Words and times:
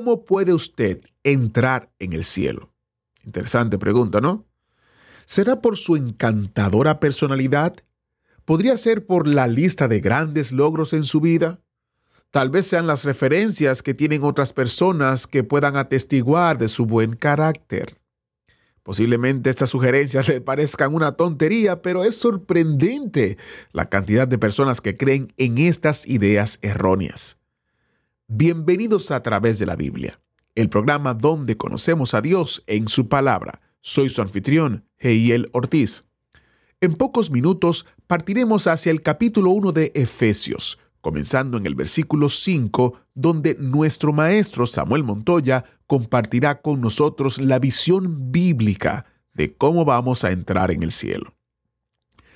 ¿Cómo 0.00 0.24
puede 0.24 0.54
usted 0.54 1.02
entrar 1.24 1.92
en 1.98 2.14
el 2.14 2.24
cielo? 2.24 2.72
Interesante 3.22 3.76
pregunta, 3.76 4.22
¿no? 4.22 4.46
¿Será 5.26 5.60
por 5.60 5.76
su 5.76 5.94
encantadora 5.94 7.00
personalidad? 7.00 7.76
¿Podría 8.46 8.78
ser 8.78 9.04
por 9.04 9.26
la 9.26 9.46
lista 9.46 9.88
de 9.88 10.00
grandes 10.00 10.52
logros 10.52 10.94
en 10.94 11.04
su 11.04 11.20
vida? 11.20 11.60
Tal 12.30 12.48
vez 12.48 12.66
sean 12.66 12.86
las 12.86 13.04
referencias 13.04 13.82
que 13.82 13.92
tienen 13.92 14.24
otras 14.24 14.54
personas 14.54 15.26
que 15.26 15.44
puedan 15.44 15.76
atestiguar 15.76 16.56
de 16.56 16.68
su 16.68 16.86
buen 16.86 17.14
carácter. 17.14 18.00
Posiblemente 18.82 19.50
estas 19.50 19.68
sugerencias 19.68 20.28
le 20.30 20.40
parezcan 20.40 20.94
una 20.94 21.12
tontería, 21.12 21.82
pero 21.82 22.04
es 22.04 22.16
sorprendente 22.16 23.36
la 23.72 23.90
cantidad 23.90 24.26
de 24.26 24.38
personas 24.38 24.80
que 24.80 24.96
creen 24.96 25.34
en 25.36 25.58
estas 25.58 26.08
ideas 26.08 26.58
erróneas. 26.62 27.39
Bienvenidos 28.32 29.10
a 29.10 29.24
través 29.24 29.58
de 29.58 29.66
la 29.66 29.74
Biblia, 29.74 30.20
el 30.54 30.68
programa 30.68 31.14
donde 31.14 31.56
conocemos 31.56 32.14
a 32.14 32.20
Dios 32.20 32.62
en 32.68 32.86
su 32.86 33.08
palabra. 33.08 33.60
Soy 33.80 34.08
su 34.08 34.22
anfitrión, 34.22 34.84
Heiel 34.98 35.50
Ortiz. 35.52 36.04
En 36.80 36.94
pocos 36.94 37.32
minutos 37.32 37.86
partiremos 38.06 38.68
hacia 38.68 38.92
el 38.92 39.02
capítulo 39.02 39.50
1 39.50 39.72
de 39.72 39.90
Efesios, 39.96 40.78
comenzando 41.00 41.58
en 41.58 41.66
el 41.66 41.74
versículo 41.74 42.28
5, 42.28 43.00
donde 43.14 43.56
nuestro 43.58 44.12
maestro 44.12 44.64
Samuel 44.64 45.02
Montoya 45.02 45.64
compartirá 45.88 46.62
con 46.62 46.80
nosotros 46.80 47.40
la 47.40 47.58
visión 47.58 48.30
bíblica 48.30 49.06
de 49.34 49.56
cómo 49.56 49.84
vamos 49.84 50.22
a 50.22 50.30
entrar 50.30 50.70
en 50.70 50.84
el 50.84 50.92
cielo. 50.92 51.34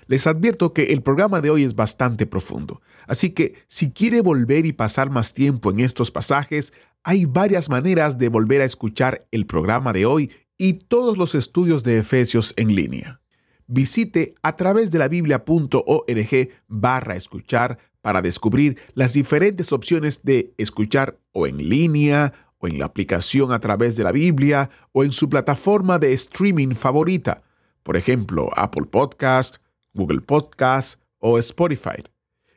Les 0.06 0.26
advierto 0.26 0.72
que 0.72 0.92
el 0.92 1.02
programa 1.02 1.40
de 1.40 1.50
hoy 1.50 1.64
es 1.64 1.74
bastante 1.74 2.26
profundo, 2.26 2.82
así 3.06 3.30
que 3.30 3.54
si 3.68 3.90
quiere 3.90 4.20
volver 4.20 4.66
y 4.66 4.72
pasar 4.72 5.10
más 5.10 5.34
tiempo 5.34 5.70
en 5.70 5.80
estos 5.80 6.10
pasajes, 6.10 6.72
hay 7.02 7.26
varias 7.26 7.68
maneras 7.68 8.18
de 8.18 8.28
volver 8.28 8.60
a 8.60 8.64
escuchar 8.64 9.26
el 9.30 9.46
programa 9.46 9.92
de 9.92 10.06
hoy 10.06 10.30
y 10.56 10.74
todos 10.74 11.18
los 11.18 11.34
estudios 11.34 11.84
de 11.84 11.98
Efesios 11.98 12.54
en 12.56 12.74
línea. 12.74 13.20
Visite 13.66 14.34
a 14.42 14.56
través 14.56 14.90
de 14.90 14.98
la 14.98 15.08
biblia.org 15.08 16.48
barra 16.68 17.16
escuchar 17.16 17.78
para 18.02 18.20
descubrir 18.20 18.78
las 18.92 19.14
diferentes 19.14 19.72
opciones 19.72 20.20
de 20.22 20.52
escuchar 20.58 21.18
o 21.32 21.46
en 21.46 21.68
línea, 21.68 22.34
o 22.58 22.68
en 22.68 22.78
la 22.78 22.84
aplicación 22.84 23.52
a 23.52 23.60
través 23.60 23.96
de 23.96 24.04
la 24.04 24.12
Biblia, 24.12 24.70
o 24.92 25.04
en 25.04 25.12
su 25.12 25.28
plataforma 25.28 25.98
de 25.98 26.12
streaming 26.12 26.74
favorita, 26.74 27.42
por 27.82 27.96
ejemplo, 27.96 28.50
Apple 28.56 28.86
Podcast, 28.90 29.56
Google 29.94 30.20
Podcast 30.20 31.00
o 31.18 31.38
Spotify. 31.38 32.02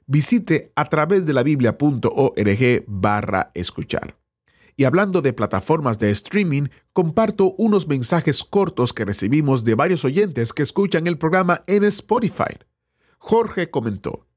Visite 0.08 0.72
a 0.76 0.86
través 0.86 1.26
de 1.26 1.34
la 1.34 1.44
biblia.org 1.44 2.84
barra 2.88 3.52
escuchar. 3.54 4.18
Y 4.76 4.84
hablando 4.84 5.22
de 5.22 5.34
plataformas 5.34 6.00
de 6.00 6.12
streaming, 6.12 6.70
comparto 6.94 7.54
unos 7.58 7.88
mensajes 7.88 8.44
cortos 8.44 8.94
que 8.94 9.06
recibimos 9.06 9.64
de 9.64 9.76
varios 9.76 10.06
oyentes 10.06 10.54
que 10.54 10.64
escuchan 10.64 11.08
el 11.08 11.18
programa 11.18 11.64
en 11.68 11.84
Spotify. 11.84 12.58
Jorge 13.18 13.70
comentó, 13.70 14.28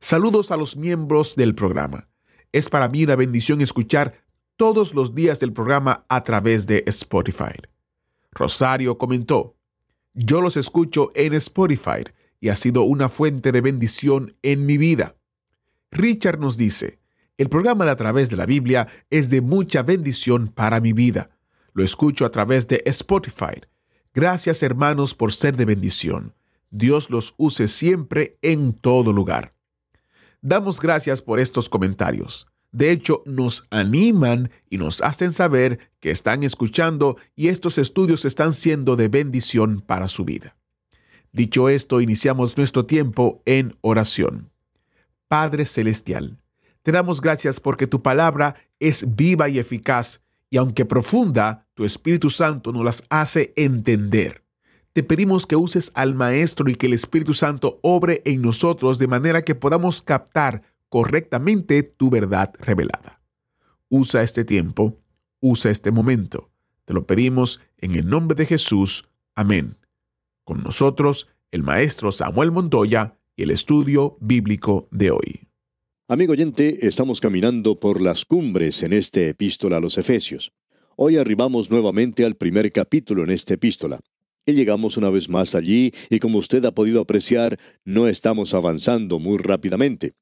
Saludos 0.00 0.50
a 0.50 0.56
los 0.56 0.76
miembros 0.76 1.36
del 1.36 1.54
programa. 1.54 2.08
Es 2.52 2.68
para 2.68 2.88
mí 2.88 3.04
una 3.04 3.16
bendición 3.16 3.60
escuchar 3.60 4.14
todos 4.56 4.94
los 4.94 5.14
días 5.14 5.40
del 5.40 5.52
programa 5.52 6.04
a 6.08 6.22
través 6.22 6.66
de 6.66 6.82
Spotify. 6.86 7.54
Rosario 8.32 8.98
comentó, 8.98 9.56
Yo 10.14 10.40
los 10.40 10.56
escucho 10.56 11.12
en 11.14 11.34
Spotify 11.34 12.04
y 12.42 12.48
ha 12.48 12.56
sido 12.56 12.82
una 12.82 13.08
fuente 13.08 13.52
de 13.52 13.60
bendición 13.60 14.36
en 14.42 14.66
mi 14.66 14.76
vida. 14.76 15.14
Richard 15.92 16.40
nos 16.40 16.56
dice, 16.56 16.98
el 17.38 17.48
programa 17.48 17.84
de 17.84 17.92
A 17.92 17.96
través 17.96 18.30
de 18.30 18.36
la 18.36 18.46
Biblia 18.46 18.88
es 19.10 19.30
de 19.30 19.40
mucha 19.40 19.84
bendición 19.84 20.48
para 20.48 20.80
mi 20.80 20.92
vida. 20.92 21.30
Lo 21.72 21.84
escucho 21.84 22.26
a 22.26 22.30
través 22.30 22.66
de 22.66 22.82
Spotify. 22.86 23.62
Gracias 24.12 24.64
hermanos 24.64 25.14
por 25.14 25.32
ser 25.32 25.56
de 25.56 25.66
bendición. 25.66 26.34
Dios 26.70 27.10
los 27.10 27.34
use 27.36 27.68
siempre 27.68 28.38
en 28.42 28.72
todo 28.72 29.12
lugar. 29.12 29.54
Damos 30.40 30.80
gracias 30.80 31.22
por 31.22 31.38
estos 31.38 31.68
comentarios. 31.68 32.48
De 32.72 32.90
hecho, 32.90 33.22
nos 33.24 33.68
animan 33.70 34.50
y 34.68 34.78
nos 34.78 35.00
hacen 35.00 35.30
saber 35.30 35.78
que 36.00 36.10
están 36.10 36.42
escuchando 36.42 37.16
y 37.36 37.48
estos 37.48 37.78
estudios 37.78 38.24
están 38.24 38.52
siendo 38.52 38.96
de 38.96 39.06
bendición 39.06 39.80
para 39.80 40.08
su 40.08 40.24
vida. 40.24 40.56
Dicho 41.32 41.70
esto, 41.70 42.02
iniciamos 42.02 42.58
nuestro 42.58 42.84
tiempo 42.84 43.42
en 43.46 43.74
oración. 43.80 44.50
Padre 45.28 45.64
Celestial, 45.64 46.38
te 46.82 46.92
damos 46.92 47.22
gracias 47.22 47.58
porque 47.58 47.86
tu 47.86 48.02
palabra 48.02 48.54
es 48.78 49.16
viva 49.16 49.48
y 49.48 49.58
eficaz, 49.58 50.20
y 50.50 50.58
aunque 50.58 50.84
profunda, 50.84 51.66
tu 51.72 51.84
Espíritu 51.86 52.28
Santo 52.28 52.70
nos 52.72 52.84
las 52.84 53.04
hace 53.08 53.54
entender. 53.56 54.44
Te 54.92 55.02
pedimos 55.02 55.46
que 55.46 55.56
uses 55.56 55.90
al 55.94 56.14
Maestro 56.14 56.68
y 56.68 56.74
que 56.74 56.84
el 56.84 56.92
Espíritu 56.92 57.32
Santo 57.32 57.78
obre 57.82 58.20
en 58.26 58.42
nosotros 58.42 58.98
de 58.98 59.06
manera 59.06 59.42
que 59.42 59.54
podamos 59.54 60.02
captar 60.02 60.62
correctamente 60.90 61.82
tu 61.82 62.10
verdad 62.10 62.52
revelada. 62.58 63.22
Usa 63.88 64.22
este 64.22 64.44
tiempo, 64.44 64.98
usa 65.40 65.70
este 65.70 65.90
momento. 65.90 66.50
Te 66.84 66.92
lo 66.92 67.06
pedimos 67.06 67.60
en 67.78 67.94
el 67.94 68.06
nombre 68.06 68.34
de 68.34 68.44
Jesús. 68.44 69.08
Amén. 69.34 69.78
Con 70.44 70.64
nosotros, 70.64 71.28
el 71.52 71.62
Maestro 71.62 72.10
Samuel 72.10 72.50
Montoya 72.50 73.16
y 73.36 73.44
el 73.44 73.52
estudio 73.52 74.16
bíblico 74.20 74.88
de 74.90 75.12
hoy. 75.12 75.48
Amigo 76.08 76.32
oyente, 76.32 76.84
estamos 76.84 77.20
caminando 77.20 77.78
por 77.78 78.00
las 78.00 78.24
cumbres 78.24 78.82
en 78.82 78.92
este 78.92 79.28
epístola 79.28 79.76
a 79.76 79.80
los 79.80 79.98
Efesios. 79.98 80.52
Hoy 80.96 81.16
arribamos 81.16 81.70
nuevamente 81.70 82.24
al 82.24 82.34
primer 82.34 82.72
capítulo 82.72 83.22
en 83.22 83.30
esta 83.30 83.54
epístola. 83.54 84.00
Y 84.44 84.54
llegamos 84.54 84.96
una 84.96 85.10
vez 85.10 85.28
más 85.28 85.54
allí 85.54 85.92
y 86.10 86.18
como 86.18 86.38
usted 86.38 86.64
ha 86.64 86.74
podido 86.74 87.00
apreciar, 87.00 87.60
no 87.84 88.08
estamos 88.08 88.52
avanzando 88.52 89.20
muy 89.20 89.38
rápidamente. 89.38 90.14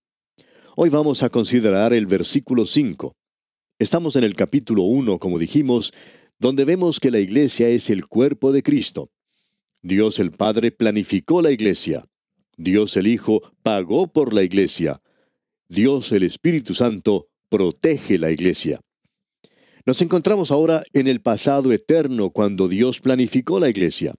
Hoy 0.77 0.91
vamos 0.91 1.23
a 1.23 1.31
considerar 1.31 1.95
el 1.95 2.07
versículo 2.07 2.67
5. 2.67 3.17
Estamos 3.79 4.17
en 4.17 4.25
el 4.25 4.35
capítulo 4.35 4.83
1, 4.83 5.19
como 5.19 5.39
dijimos, 5.39 5.95
donde 6.39 6.67
vemos 6.67 7.01
que 7.01 7.11
la 7.11 7.21
iglesia 7.21 7.71
es 7.71 7.89
el 7.89 8.07
cuerpo 8.07 8.53
de 8.53 8.63
Cristo. 8.63 9.11
Dios 9.83 10.19
el 10.19 10.31
Padre 10.31 10.73
planificó 10.73 11.41
la 11.41 11.51
iglesia. 11.51 12.05
Dios 12.57 12.97
el 12.99 13.07
Hijo 13.07 13.41
pagó 13.63 14.13
por 14.13 14.35
la 14.35 14.43
iglesia. 14.43 15.01
Dios 15.69 16.13
el 16.13 16.25
Espíritu 16.25 16.75
Santo 16.75 17.29
protege 17.49 18.19
la 18.19 18.31
iglesia. 18.31 18.81
Nos 19.87 20.03
encontramos 20.03 20.51
ahora 20.51 20.83
en 20.93 21.07
el 21.07 21.23
pasado 21.23 21.73
eterno 21.73 22.31
cuando 22.31 22.69
Dios 22.69 23.01
planificó 23.01 23.59
la 23.59 23.71
iglesia. 23.71 24.15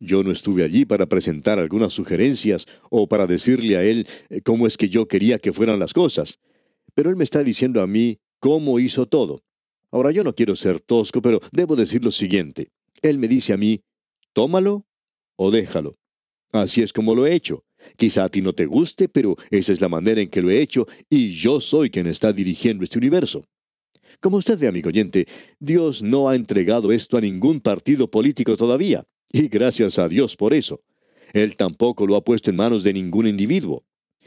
Yo 0.00 0.24
no 0.24 0.32
estuve 0.32 0.64
allí 0.64 0.84
para 0.84 1.06
presentar 1.06 1.60
algunas 1.60 1.92
sugerencias 1.92 2.66
o 2.90 3.08
para 3.08 3.28
decirle 3.28 3.76
a 3.76 3.84
Él 3.84 4.08
eh, 4.28 4.40
cómo 4.42 4.66
es 4.66 4.76
que 4.76 4.88
yo 4.88 5.06
quería 5.06 5.38
que 5.38 5.52
fueran 5.52 5.78
las 5.78 5.92
cosas, 5.92 6.40
pero 6.94 7.10
Él 7.10 7.16
me 7.16 7.24
está 7.24 7.44
diciendo 7.44 7.80
a 7.80 7.86
mí 7.86 8.18
cómo 8.40 8.80
hizo 8.80 9.06
todo. 9.06 9.44
Ahora 9.92 10.10
yo 10.10 10.24
no 10.24 10.34
quiero 10.34 10.56
ser 10.56 10.80
tosco, 10.80 11.22
pero 11.22 11.40
debo 11.52 11.76
decir 11.76 12.04
lo 12.04 12.10
siguiente. 12.10 12.70
Él 13.00 13.18
me 13.18 13.28
dice 13.28 13.52
a 13.52 13.56
mí, 13.56 13.82
tómalo 14.32 14.87
o 15.38 15.50
déjalo. 15.50 15.96
Así 16.52 16.82
es 16.82 16.92
como 16.92 17.14
lo 17.14 17.26
he 17.26 17.34
hecho. 17.34 17.64
Quizá 17.96 18.24
a 18.24 18.28
ti 18.28 18.42
no 18.42 18.52
te 18.52 18.66
guste, 18.66 19.08
pero 19.08 19.36
esa 19.50 19.72
es 19.72 19.80
la 19.80 19.88
manera 19.88 20.20
en 20.20 20.28
que 20.28 20.42
lo 20.42 20.50
he 20.50 20.60
hecho 20.60 20.86
y 21.08 21.30
yo 21.30 21.60
soy 21.60 21.90
quien 21.90 22.06
está 22.06 22.32
dirigiendo 22.32 22.84
este 22.84 22.98
universo. 22.98 23.44
Como 24.20 24.38
usted 24.38 24.58
ve, 24.58 24.66
amigo 24.66 24.88
oyente, 24.88 25.26
Dios 25.60 26.02
no 26.02 26.28
ha 26.28 26.34
entregado 26.34 26.90
esto 26.90 27.16
a 27.16 27.20
ningún 27.20 27.60
partido 27.60 28.10
político 28.10 28.56
todavía, 28.56 29.04
y 29.32 29.48
gracias 29.48 29.98
a 29.98 30.08
Dios 30.08 30.36
por 30.36 30.54
eso. 30.54 30.80
Él 31.32 31.56
tampoco 31.56 32.06
lo 32.06 32.16
ha 32.16 32.24
puesto 32.24 32.50
en 32.50 32.56
manos 32.56 32.82
de 32.82 32.94
ningún 32.94 33.28
individuo. 33.28 33.84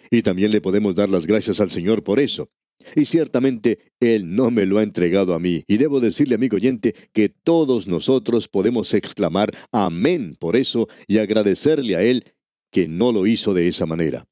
Y 0.09 0.21
también 0.21 0.51
le 0.51 0.61
podemos 0.61 0.95
dar 0.95 1.09
las 1.09 1.27
gracias 1.27 1.59
al 1.59 1.71
Señor 1.71 2.03
por 2.03 2.19
eso. 2.19 2.49
Y 2.95 3.05
ciertamente 3.05 3.79
Él 3.99 4.35
no 4.35 4.51
me 4.51 4.65
lo 4.65 4.77
ha 4.77 4.83
entregado 4.83 5.33
a 5.33 5.39
mí. 5.39 5.63
Y 5.67 5.77
debo 5.77 5.99
decirle, 5.99 6.35
amigo 6.35 6.57
oyente, 6.57 6.95
que 7.13 7.29
todos 7.29 7.87
nosotros 7.87 8.47
podemos 8.47 8.93
exclamar 8.93 9.55
amén 9.71 10.35
por 10.39 10.55
eso 10.55 10.87
y 11.07 11.17
agradecerle 11.17 11.95
a 11.95 12.03
Él 12.03 12.23
que 12.71 12.87
no 12.87 13.11
lo 13.11 13.27
hizo 13.27 13.53
de 13.53 13.67
esa 13.67 13.85
manera. 13.85 14.27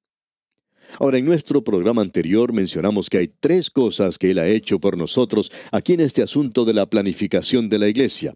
Ahora, 0.97 1.17
en 1.19 1.25
nuestro 1.25 1.63
programa 1.63 2.01
anterior 2.01 2.51
mencionamos 2.51 3.09
que 3.09 3.19
hay 3.19 3.27
tres 3.27 3.69
cosas 3.69 4.17
que 4.17 4.31
Él 4.31 4.39
ha 4.39 4.47
hecho 4.47 4.79
por 4.79 4.97
nosotros 4.97 5.51
aquí 5.71 5.93
en 5.93 5.99
este 5.99 6.23
asunto 6.23 6.65
de 6.65 6.73
la 6.73 6.89
planificación 6.89 7.69
de 7.69 7.79
la 7.79 7.87
iglesia. 7.87 8.33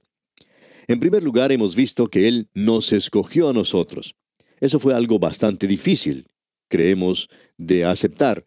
En 0.88 1.00
primer 1.00 1.24
lugar, 1.24 1.52
hemos 1.52 1.76
visto 1.76 2.10
que 2.10 2.28
Él 2.28 2.50
nos 2.54 2.94
escogió 2.94 3.50
a 3.50 3.54
nosotros. 3.54 4.16
Eso 4.60 4.80
fue 4.80 4.94
algo 4.94 5.18
bastante 5.18 5.66
difícil, 5.66 6.28
creemos, 6.68 7.30
de 7.58 7.86
aceptar. 7.86 8.46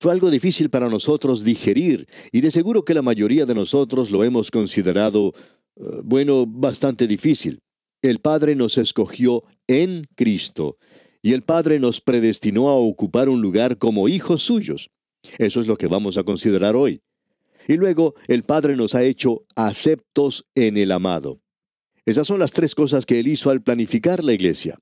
Fue 0.00 0.12
algo 0.12 0.30
difícil 0.30 0.70
para 0.70 0.88
nosotros 0.88 1.42
digerir, 1.42 2.06
y 2.30 2.40
de 2.40 2.52
seguro 2.52 2.84
que 2.84 2.94
la 2.94 3.02
mayoría 3.02 3.46
de 3.46 3.54
nosotros 3.54 4.12
lo 4.12 4.22
hemos 4.22 4.50
considerado, 4.52 5.34
eh, 5.76 5.82
bueno, 6.04 6.46
bastante 6.46 7.08
difícil. 7.08 7.60
El 8.00 8.20
Padre 8.20 8.54
nos 8.54 8.78
escogió 8.78 9.42
en 9.66 10.04
Cristo, 10.14 10.76
y 11.20 11.32
el 11.32 11.42
Padre 11.42 11.80
nos 11.80 12.00
predestinó 12.00 12.68
a 12.68 12.76
ocupar 12.76 13.28
un 13.28 13.42
lugar 13.42 13.78
como 13.78 14.08
hijos 14.08 14.42
suyos. 14.42 14.88
Eso 15.36 15.60
es 15.60 15.66
lo 15.66 15.76
que 15.76 15.88
vamos 15.88 16.16
a 16.16 16.22
considerar 16.22 16.76
hoy. 16.76 17.02
Y 17.66 17.74
luego 17.74 18.14
el 18.28 18.44
Padre 18.44 18.76
nos 18.76 18.94
ha 18.94 19.02
hecho 19.02 19.44
aceptos 19.56 20.46
en 20.54 20.76
el 20.76 20.92
amado. 20.92 21.40
Esas 22.06 22.28
son 22.28 22.38
las 22.38 22.52
tres 22.52 22.76
cosas 22.76 23.04
que 23.04 23.18
Él 23.18 23.26
hizo 23.26 23.50
al 23.50 23.62
planificar 23.62 24.22
la 24.22 24.32
iglesia. 24.32 24.78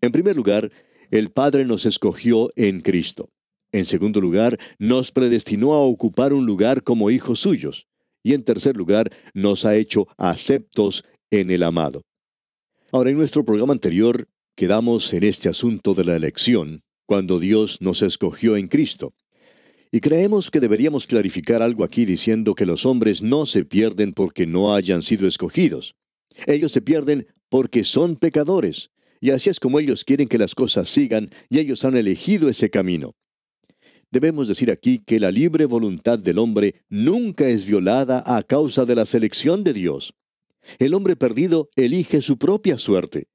En 0.00 0.10
primer 0.10 0.34
lugar, 0.34 0.72
el 1.12 1.30
Padre 1.30 1.64
nos 1.64 1.86
escogió 1.86 2.50
en 2.56 2.80
Cristo. 2.80 3.30
En 3.72 3.86
segundo 3.86 4.20
lugar, 4.20 4.58
nos 4.78 5.10
predestinó 5.10 5.72
a 5.72 5.80
ocupar 5.80 6.34
un 6.34 6.44
lugar 6.44 6.82
como 6.82 7.10
hijos 7.10 7.40
suyos. 7.40 7.86
Y 8.22 8.34
en 8.34 8.44
tercer 8.44 8.76
lugar, 8.76 9.10
nos 9.34 9.64
ha 9.64 9.76
hecho 9.76 10.06
aceptos 10.18 11.04
en 11.30 11.50
el 11.50 11.62
amado. 11.62 12.02
Ahora, 12.92 13.10
en 13.10 13.16
nuestro 13.16 13.44
programa 13.44 13.72
anterior, 13.72 14.28
quedamos 14.54 15.12
en 15.14 15.24
este 15.24 15.48
asunto 15.48 15.94
de 15.94 16.04
la 16.04 16.14
elección, 16.14 16.82
cuando 17.06 17.40
Dios 17.40 17.78
nos 17.80 18.02
escogió 18.02 18.56
en 18.56 18.68
Cristo. 18.68 19.14
Y 19.90 20.00
creemos 20.00 20.50
que 20.50 20.60
deberíamos 20.60 21.06
clarificar 21.06 21.62
algo 21.62 21.84
aquí 21.84 22.04
diciendo 22.04 22.54
que 22.54 22.66
los 22.66 22.86
hombres 22.86 23.22
no 23.22 23.46
se 23.46 23.64
pierden 23.64 24.12
porque 24.12 24.46
no 24.46 24.74
hayan 24.74 25.02
sido 25.02 25.26
escogidos. 25.26 25.94
Ellos 26.46 26.72
se 26.72 26.82
pierden 26.82 27.26
porque 27.48 27.84
son 27.84 28.16
pecadores, 28.16 28.90
y 29.20 29.30
así 29.30 29.50
es 29.50 29.60
como 29.60 29.78
ellos 29.78 30.04
quieren 30.04 30.28
que 30.28 30.38
las 30.38 30.54
cosas 30.54 30.88
sigan, 30.88 31.30
y 31.48 31.58
ellos 31.58 31.84
han 31.84 31.96
elegido 31.96 32.48
ese 32.48 32.70
camino. 32.70 33.14
Debemos 34.12 34.46
decir 34.46 34.70
aquí 34.70 35.00
que 35.00 35.18
la 35.18 35.32
libre 35.32 35.64
voluntad 35.64 36.20
del 36.20 36.38
hombre 36.38 36.76
nunca 36.88 37.48
es 37.48 37.66
violada 37.66 38.22
a 38.24 38.44
causa 38.44 38.84
de 38.84 38.94
la 38.94 39.06
selección 39.06 39.64
de 39.64 39.72
Dios. 39.72 40.14
El 40.78 40.94
hombre 40.94 41.16
perdido 41.16 41.68
elige 41.74 42.22
su 42.22 42.38
propia 42.38 42.78
suerte. 42.78 43.26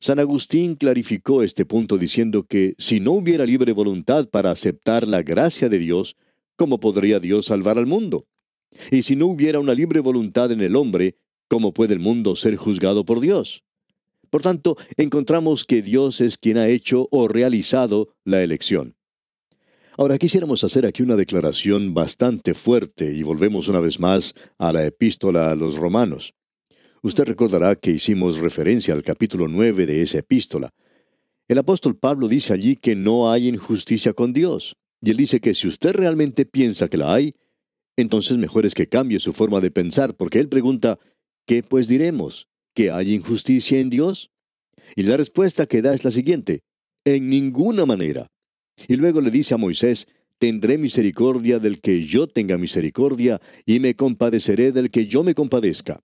San 0.00 0.18
Agustín 0.18 0.76
clarificó 0.76 1.42
este 1.42 1.66
punto 1.66 1.98
diciendo 1.98 2.44
que 2.44 2.74
si 2.78 3.00
no 3.00 3.12
hubiera 3.12 3.44
libre 3.44 3.72
voluntad 3.72 4.30
para 4.30 4.50
aceptar 4.50 5.06
la 5.06 5.22
gracia 5.22 5.68
de 5.68 5.78
Dios, 5.78 6.16
¿cómo 6.56 6.80
podría 6.80 7.20
Dios 7.20 7.44
salvar 7.44 7.76
al 7.76 7.86
mundo? 7.86 8.26
Y 8.90 9.02
si 9.02 9.16
no 9.16 9.26
hubiera 9.26 9.58
una 9.58 9.74
libre 9.74 10.00
voluntad 10.00 10.50
en 10.52 10.62
el 10.62 10.76
hombre, 10.76 11.16
¿Cómo 11.48 11.72
puede 11.72 11.94
el 11.94 12.00
mundo 12.00 12.36
ser 12.36 12.56
juzgado 12.56 13.06
por 13.06 13.20
Dios? 13.20 13.64
Por 14.28 14.42
tanto, 14.42 14.76
encontramos 14.98 15.64
que 15.64 15.80
Dios 15.80 16.20
es 16.20 16.36
quien 16.36 16.58
ha 16.58 16.68
hecho 16.68 17.08
o 17.10 17.26
realizado 17.26 18.14
la 18.24 18.42
elección. 18.42 18.97
Ahora 20.00 20.16
quisiéramos 20.16 20.62
hacer 20.62 20.86
aquí 20.86 21.02
una 21.02 21.16
declaración 21.16 21.92
bastante 21.92 22.54
fuerte 22.54 23.12
y 23.12 23.24
volvemos 23.24 23.66
una 23.66 23.80
vez 23.80 23.98
más 23.98 24.32
a 24.56 24.72
la 24.72 24.86
epístola 24.86 25.50
a 25.50 25.56
los 25.56 25.74
romanos. 25.76 26.34
Usted 27.02 27.24
recordará 27.24 27.74
que 27.74 27.90
hicimos 27.90 28.38
referencia 28.38 28.94
al 28.94 29.02
capítulo 29.02 29.48
9 29.48 29.86
de 29.86 30.02
esa 30.02 30.18
epístola. 30.18 30.72
El 31.48 31.58
apóstol 31.58 31.96
Pablo 31.96 32.28
dice 32.28 32.52
allí 32.52 32.76
que 32.76 32.94
no 32.94 33.28
hay 33.28 33.48
injusticia 33.48 34.12
con 34.12 34.32
Dios, 34.32 34.76
y 35.02 35.10
él 35.10 35.16
dice 35.16 35.40
que 35.40 35.52
si 35.52 35.66
usted 35.66 35.94
realmente 35.94 36.46
piensa 36.46 36.86
que 36.86 36.98
la 36.98 37.12
hay, 37.12 37.34
entonces 37.96 38.38
mejor 38.38 38.66
es 38.66 38.74
que 38.74 38.88
cambie 38.88 39.18
su 39.18 39.32
forma 39.32 39.60
de 39.60 39.72
pensar, 39.72 40.16
porque 40.16 40.38
él 40.38 40.48
pregunta, 40.48 41.00
¿Qué 41.44 41.64
pues 41.64 41.88
diremos? 41.88 42.46
¿Que 42.72 42.92
hay 42.92 43.14
injusticia 43.14 43.80
en 43.80 43.90
Dios? 43.90 44.30
Y 44.94 45.02
la 45.02 45.16
respuesta 45.16 45.66
que 45.66 45.82
da 45.82 45.92
es 45.92 46.04
la 46.04 46.12
siguiente, 46.12 46.62
en 47.04 47.28
ninguna 47.28 47.84
manera. 47.84 48.30
Y 48.86 48.96
luego 48.96 49.20
le 49.20 49.30
dice 49.30 49.54
a 49.54 49.58
Moisés, 49.58 50.06
tendré 50.38 50.78
misericordia 50.78 51.58
del 51.58 51.80
que 51.80 52.04
yo 52.04 52.26
tenga 52.26 52.58
misericordia, 52.58 53.40
y 53.66 53.80
me 53.80 53.94
compadeceré 53.94 54.72
del 54.72 54.90
que 54.90 55.06
yo 55.06 55.24
me 55.24 55.34
compadezca. 55.34 56.00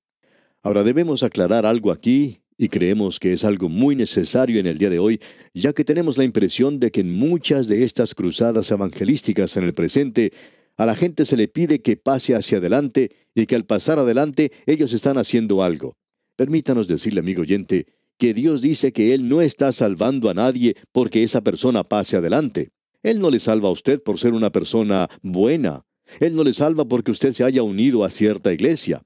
Ahora 0.63 0.83
debemos 0.83 1.23
aclarar 1.23 1.67
algo 1.67 1.93
aquí, 1.93 2.41
y 2.57 2.69
creemos 2.69 3.19
que 3.19 3.33
es 3.33 3.45
algo 3.45 3.69
muy 3.69 3.97
necesario 3.97 4.61
en 4.61 4.67
el 4.67 4.79
día 4.79 4.91
de 4.91 4.99
hoy, 4.99 5.21
ya 5.53 5.73
que 5.73 5.85
tenemos 5.85 6.17
la 6.19 6.25
impresión 6.25 6.79
de 6.81 6.91
que 6.91 7.01
en 7.01 7.13
muchas 7.13 7.67
de 7.67 7.85
estas 7.85 8.15
cruzadas 8.15 8.71
evangelísticas 8.71 9.57
en 9.57 9.65
el 9.65 9.75
presente, 9.75 10.33
a 10.77 10.87
la 10.87 10.97
gente 10.97 11.25
se 11.25 11.37
le 11.37 11.49
pide 11.49 11.83
que 11.83 11.97
pase 11.97 12.35
hacia 12.35 12.59
adelante 12.59 13.11
y 13.35 13.47
que 13.47 13.57
al 13.57 13.65
pasar 13.65 13.99
adelante 13.99 14.53
ellos 14.67 14.93
están 14.93 15.19
haciendo 15.19 15.63
algo. 15.63 15.97
Permítanos 16.37 16.89
decirle, 16.89 17.21
amigo 17.21 17.43
oyente, 17.43 17.87
que 18.19 18.35
Dios 18.35 18.63
dice 18.63 18.93
que 18.93 19.15
Él 19.15 19.29
no 19.29 19.43
está 19.43 19.73
salvando 19.73 20.31
a 20.31 20.35
nadie 20.35 20.77
porque 20.93 21.23
esa 21.23 21.43
persona 21.43 21.85
pase 21.85 22.17
adelante. 22.17 22.71
Él 23.03 23.21
no 23.21 23.31
le 23.31 23.39
salva 23.39 23.69
a 23.69 23.73
usted 23.73 24.03
por 24.03 24.19
ser 24.19 24.33
una 24.33 24.51
persona 24.51 25.09
buena. 25.23 25.85
Él 26.21 26.35
no 26.35 26.45
le 26.45 26.53
salva 26.53 26.85
porque 26.85 27.11
usted 27.11 27.33
se 27.33 27.45
haya 27.45 27.63
unido 27.63 28.05
a 28.05 28.11
cierta 28.11 28.53
iglesia. 28.53 29.03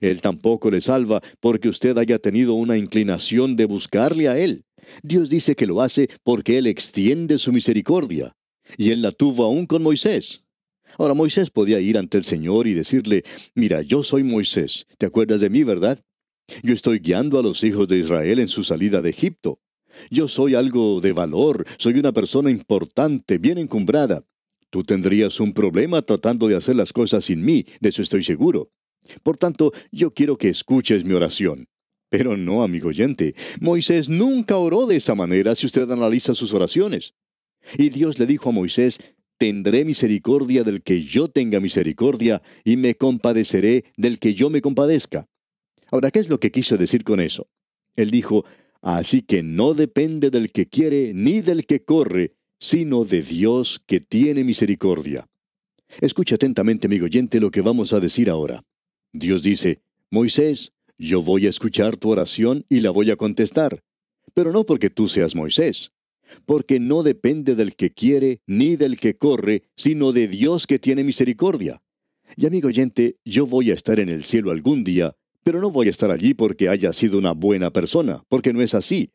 Él 0.00 0.20
tampoco 0.20 0.70
le 0.70 0.80
salva 0.80 1.20
porque 1.40 1.68
usted 1.68 1.96
haya 1.98 2.18
tenido 2.18 2.54
una 2.54 2.76
inclinación 2.76 3.56
de 3.56 3.64
buscarle 3.64 4.28
a 4.28 4.38
Él. 4.38 4.64
Dios 5.02 5.30
dice 5.30 5.56
que 5.56 5.66
lo 5.66 5.80
hace 5.80 6.08
porque 6.22 6.58
Él 6.58 6.66
extiende 6.66 7.38
su 7.38 7.52
misericordia. 7.52 8.36
Y 8.76 8.90
Él 8.90 9.02
la 9.02 9.10
tuvo 9.10 9.44
aún 9.44 9.66
con 9.66 9.82
Moisés. 9.82 10.42
Ahora 10.98 11.14
Moisés 11.14 11.50
podía 11.50 11.80
ir 11.80 11.98
ante 11.98 12.18
el 12.18 12.24
Señor 12.24 12.66
y 12.66 12.74
decirle, 12.74 13.24
mira, 13.54 13.82
yo 13.82 14.02
soy 14.02 14.22
Moisés, 14.22 14.86
¿te 14.98 15.06
acuerdas 15.06 15.40
de 15.40 15.50
mí, 15.50 15.64
verdad? 15.64 16.00
Yo 16.62 16.74
estoy 16.74 16.98
guiando 16.98 17.38
a 17.38 17.42
los 17.42 17.62
hijos 17.64 17.88
de 17.88 17.98
Israel 17.98 18.38
en 18.38 18.48
su 18.48 18.62
salida 18.62 19.00
de 19.02 19.10
Egipto. 19.10 19.60
Yo 20.10 20.28
soy 20.28 20.54
algo 20.54 21.00
de 21.00 21.12
valor, 21.12 21.64
soy 21.78 21.98
una 21.98 22.12
persona 22.12 22.50
importante, 22.50 23.38
bien 23.38 23.58
encumbrada. 23.58 24.24
Tú 24.70 24.84
tendrías 24.84 25.40
un 25.40 25.52
problema 25.52 26.02
tratando 26.02 26.46
de 26.46 26.56
hacer 26.56 26.76
las 26.76 26.92
cosas 26.92 27.24
sin 27.24 27.44
mí, 27.44 27.66
de 27.80 27.88
eso 27.88 28.02
estoy 28.02 28.22
seguro. 28.22 28.70
Por 29.22 29.36
tanto, 29.36 29.72
yo 29.90 30.12
quiero 30.12 30.36
que 30.36 30.48
escuches 30.48 31.04
mi 31.04 31.14
oración. 31.14 31.66
Pero 32.08 32.36
no, 32.36 32.62
amigo 32.62 32.88
oyente, 32.88 33.34
Moisés 33.60 34.08
nunca 34.08 34.56
oró 34.56 34.86
de 34.86 34.96
esa 34.96 35.14
manera 35.14 35.54
si 35.54 35.66
usted 35.66 35.90
analiza 35.90 36.34
sus 36.34 36.52
oraciones. 36.54 37.14
Y 37.78 37.90
Dios 37.90 38.18
le 38.18 38.26
dijo 38.26 38.48
a 38.48 38.52
Moisés, 38.52 38.98
tendré 39.38 39.84
misericordia 39.84 40.64
del 40.64 40.82
que 40.82 41.02
yo 41.02 41.28
tenga 41.28 41.60
misericordia, 41.60 42.42
y 42.64 42.76
me 42.76 42.96
compadeceré 42.96 43.84
del 43.96 44.18
que 44.18 44.34
yo 44.34 44.50
me 44.50 44.60
compadezca. 44.60 45.29
Ahora, 45.90 46.10
¿qué 46.10 46.20
es 46.20 46.28
lo 46.28 46.38
que 46.38 46.50
quiso 46.50 46.76
decir 46.76 47.04
con 47.04 47.20
eso? 47.20 47.48
Él 47.96 48.10
dijo, 48.10 48.44
así 48.80 49.22
que 49.22 49.42
no 49.42 49.74
depende 49.74 50.30
del 50.30 50.52
que 50.52 50.68
quiere 50.68 51.12
ni 51.14 51.40
del 51.40 51.66
que 51.66 51.84
corre, 51.84 52.34
sino 52.58 53.04
de 53.04 53.22
Dios 53.22 53.82
que 53.86 54.00
tiene 54.00 54.44
misericordia. 54.44 55.26
Escucha 56.00 56.36
atentamente, 56.36 56.86
amigo 56.86 57.06
oyente, 57.06 57.40
lo 57.40 57.50
que 57.50 57.62
vamos 57.62 57.92
a 57.92 58.00
decir 58.00 58.30
ahora. 58.30 58.62
Dios 59.12 59.42
dice, 59.42 59.82
Moisés, 60.10 60.72
yo 60.98 61.22
voy 61.22 61.46
a 61.46 61.50
escuchar 61.50 61.96
tu 61.96 62.10
oración 62.10 62.64
y 62.68 62.80
la 62.80 62.90
voy 62.90 63.10
a 63.10 63.16
contestar, 63.16 63.82
pero 64.34 64.52
no 64.52 64.64
porque 64.64 64.90
tú 64.90 65.08
seas 65.08 65.34
Moisés, 65.34 65.92
porque 66.46 66.78
no 66.78 67.02
depende 67.02 67.54
del 67.54 67.74
que 67.74 67.90
quiere 67.90 68.40
ni 68.46 68.76
del 68.76 69.00
que 69.00 69.16
corre, 69.16 69.64
sino 69.76 70.12
de 70.12 70.28
Dios 70.28 70.66
que 70.66 70.78
tiene 70.78 71.02
misericordia. 71.02 71.82
Y 72.36 72.46
amigo 72.46 72.68
oyente, 72.68 73.16
yo 73.24 73.46
voy 73.46 73.72
a 73.72 73.74
estar 73.74 73.98
en 73.98 74.08
el 74.08 74.24
cielo 74.24 74.52
algún 74.52 74.84
día, 74.84 75.16
pero 75.44 75.60
no 75.60 75.70
voy 75.70 75.88
a 75.88 75.90
estar 75.90 76.10
allí 76.10 76.34
porque 76.34 76.68
haya 76.68 76.92
sido 76.92 77.18
una 77.18 77.32
buena 77.32 77.70
persona, 77.70 78.22
porque 78.28 78.52
no 78.52 78.62
es 78.62 78.74
así. 78.74 79.10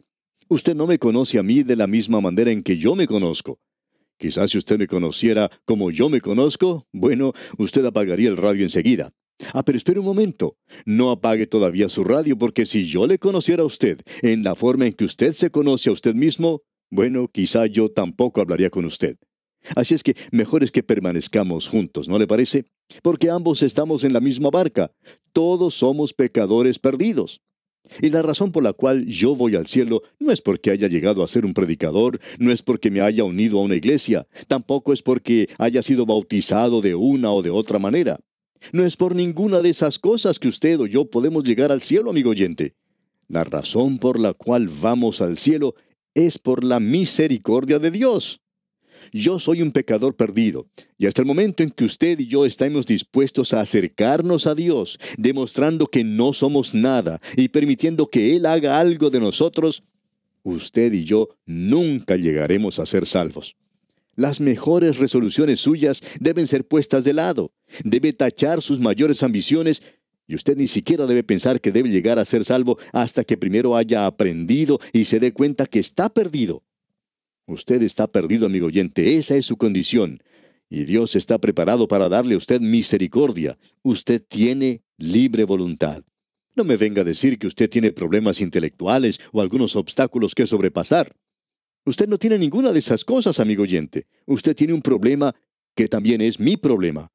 Usted 0.48 0.75
no 0.75 0.88
me 0.88 1.00
conoce 1.00 1.39
a 1.39 1.44
mí 1.44 1.63
de 1.63 1.75
la 1.75 1.88
misma 1.88 2.22
manera 2.22 2.51
en 2.51 2.63
que 2.63 2.77
yo 2.77 2.96
me 2.96 3.08
conozco. 3.08 3.60
Quizás 4.17 4.51
si 4.51 4.58
usted 4.58 4.77
me 4.77 4.88
conociera 4.88 5.50
como 5.65 5.91
yo 5.91 6.10
me 6.10 6.22
conozco, 6.22 6.88
bueno, 6.94 7.34
usted 7.58 7.84
apagaría 7.86 8.29
el 8.29 8.38
radio 8.38 8.63
enseguida. 8.63 9.12
Ah, 9.53 9.63
pero 9.63 9.77
espere 9.77 10.00
un 10.00 10.05
momento. 10.05 10.58
No 10.86 11.12
apague 11.12 11.48
todavía 11.48 11.89
su 11.89 12.03
radio 12.03 12.38
porque 12.38 12.65
si 12.65 12.86
yo 12.86 13.05
le 13.08 13.20
conociera 13.20 13.63
a 13.63 13.65
usted 13.65 14.00
en 14.22 14.44
la 14.44 14.55
forma 14.55 14.88
en 14.88 14.94
que 14.94 15.05
usted 15.05 15.34
se 15.34 15.50
conoce 15.50 15.89
a 15.89 15.94
usted 15.94 16.15
mismo, 16.15 16.62
bueno, 16.89 17.27
quizá 17.27 17.65
yo 17.65 17.89
tampoco 17.89 18.39
hablaría 18.39 18.70
con 18.70 18.86
usted. 18.86 19.17
Así 19.76 19.96
es 19.96 20.04
que 20.04 20.16
mejor 20.32 20.64
es 20.64 20.72
que 20.72 20.84
permanezcamos 20.84 21.68
juntos, 21.68 22.08
¿no 22.08 22.20
le 22.20 22.28
parece? 22.28 22.66
Porque 23.02 23.30
ambos 23.30 23.64
estamos 23.64 24.04
en 24.04 24.14
la 24.14 24.20
misma 24.20 24.50
barca. 24.50 24.92
Todos 25.34 25.74
somos 25.76 26.14
pecadores 26.14 26.80
perdidos. 26.80 27.42
Y 28.02 28.10
la 28.10 28.22
razón 28.22 28.52
por 28.52 28.64
la 28.64 28.74
cual 28.74 29.06
yo 29.06 29.36
voy 29.36 29.56
al 29.56 29.68
cielo 29.68 30.02
no 30.20 30.32
es 30.32 30.42
porque 30.42 30.72
haya 30.72 30.88
llegado 30.88 31.24
a 31.24 31.28
ser 31.28 31.46
un 31.46 31.54
predicador, 31.54 32.20
no 32.40 32.52
es 32.52 32.62
porque 32.62 32.90
me 32.92 33.02
haya 33.02 33.24
unido 33.24 33.60
a 33.60 33.64
una 33.64 33.76
iglesia, 33.76 34.28
tampoco 34.48 34.92
es 34.92 35.02
porque 35.02 35.50
haya 35.58 35.82
sido 35.82 36.06
bautizado 36.06 36.82
de 36.82 36.96
una 36.96 37.32
o 37.32 37.42
de 37.42 37.52
otra 37.52 37.80
manera. 37.80 38.20
No 38.72 38.84
es 38.84 38.96
por 38.96 39.16
ninguna 39.16 39.62
de 39.62 39.70
esas 39.70 40.00
cosas 40.00 40.40
que 40.40 40.48
usted 40.48 40.80
o 40.80 40.88
yo 40.88 41.06
podemos 41.06 41.44
llegar 41.44 41.72
al 41.72 41.82
cielo, 41.82 42.10
amigo 42.10 42.32
oyente. 42.32 42.74
La 43.28 43.44
razón 43.44 44.00
por 44.00 44.20
la 44.20 44.34
cual 44.34 44.68
vamos 44.68 45.22
al 45.22 45.38
cielo 45.38 45.76
es 46.14 46.40
por 46.40 46.64
la 46.64 46.80
misericordia 46.80 47.80
de 47.80 47.92
Dios. 47.92 48.42
Yo 49.12 49.40
soy 49.40 49.62
un 49.62 49.72
pecador 49.72 50.16
perdido. 50.16 50.68
Y 50.98 51.08
hasta 51.08 51.22
el 51.22 51.28
momento 51.28 51.64
en 51.64 51.72
que 51.72 51.86
usted 51.86 52.20
y 52.20 52.28
yo 52.28 52.46
estamos 52.46 52.86
dispuestos 52.86 53.54
a 53.54 53.62
acercarnos 53.62 54.48
a 54.48 54.56
Dios, 54.56 55.00
demostrando 55.18 55.88
que 55.88 56.04
no 56.04 56.34
somos 56.34 56.74
nada 56.74 57.22
y 57.36 57.50
permitiendo 57.50 58.10
que 58.10 58.36
Él 58.36 58.46
haga 58.46 58.80
algo 58.80 59.10
de 59.10 59.20
nosotros, 59.20 59.84
usted 60.44 60.94
y 60.94 61.04
yo 61.04 61.30
nunca 61.46 62.16
llegaremos 62.16 62.80
a 62.80 62.86
ser 62.86 63.06
salvos. 63.06 63.56
Las 64.16 64.40
mejores 64.40 64.98
resoluciones 64.98 65.60
suyas 65.60 66.02
deben 66.20 66.48
ser 66.48 66.66
puestas 66.66 67.04
de 67.04 67.14
lado. 67.14 67.52
Debe 67.84 68.14
tachar 68.14 68.62
sus 68.62 68.80
mayores 68.80 69.24
ambiciones 69.24 69.84
y 70.28 70.36
usted 70.36 70.58
ni 70.58 70.68
siquiera 70.68 71.06
debe 71.06 71.24
pensar 71.24 71.62
que 71.62 71.72
debe 71.72 71.90
llegar 71.90 72.18
a 72.18 72.26
ser 72.26 72.46
salvo 72.46 72.80
hasta 72.94 73.24
que 73.24 73.38
primero 73.38 73.76
haya 73.76 74.06
aprendido 74.06 74.80
y 74.94 75.04
se 75.04 75.20
dé 75.20 75.34
cuenta 75.34 75.66
que 75.66 75.80
está 75.80 76.10
perdido. 76.10 76.64
Usted 77.48 77.84
está 77.84 78.08
perdido, 78.08 78.48
amigo 78.48 78.68
oyente, 78.68 79.18
esa 79.18 79.36
es 79.36 79.46
su 79.46 79.58
condición. 79.58 80.22
Y 80.70 80.86
Dios 80.86 81.16
está 81.16 81.38
preparado 81.38 81.88
para 81.88 82.10
darle 82.10 82.36
a 82.36 82.38
usted 82.38 82.60
misericordia. 82.60 83.58
Usted 83.84 84.24
tiene 84.28 84.82
libre 84.98 85.44
voluntad. 85.44 86.04
No 86.56 86.64
me 86.64 86.75
venga 86.75 87.02
a 87.02 87.06
decir 87.06 87.38
que 87.38 87.48
usted 87.48 87.70
tiene 87.70 87.92
problemas 87.92 88.42
intelectuales 88.42 89.20
o 89.32 89.42
algunos 89.42 89.75
obstáculos 89.75 90.34
que 90.34 90.48
sobrepasar. 90.48 91.16
Usted 91.86 92.08
no 92.08 92.18
tiene 92.18 92.40
ninguna 92.40 92.72
de 92.72 92.80
esas 92.80 93.06
cosas, 93.06 93.40
amigo 93.40 93.64
oyente. 93.64 94.08
Usted 94.25 94.56
tiene 94.56 94.74
un 94.74 94.82
problema 94.82 95.36
que 95.75 95.88
también 95.88 96.22
es 96.22 96.40
mi 96.40 96.58
problema. 96.58 97.12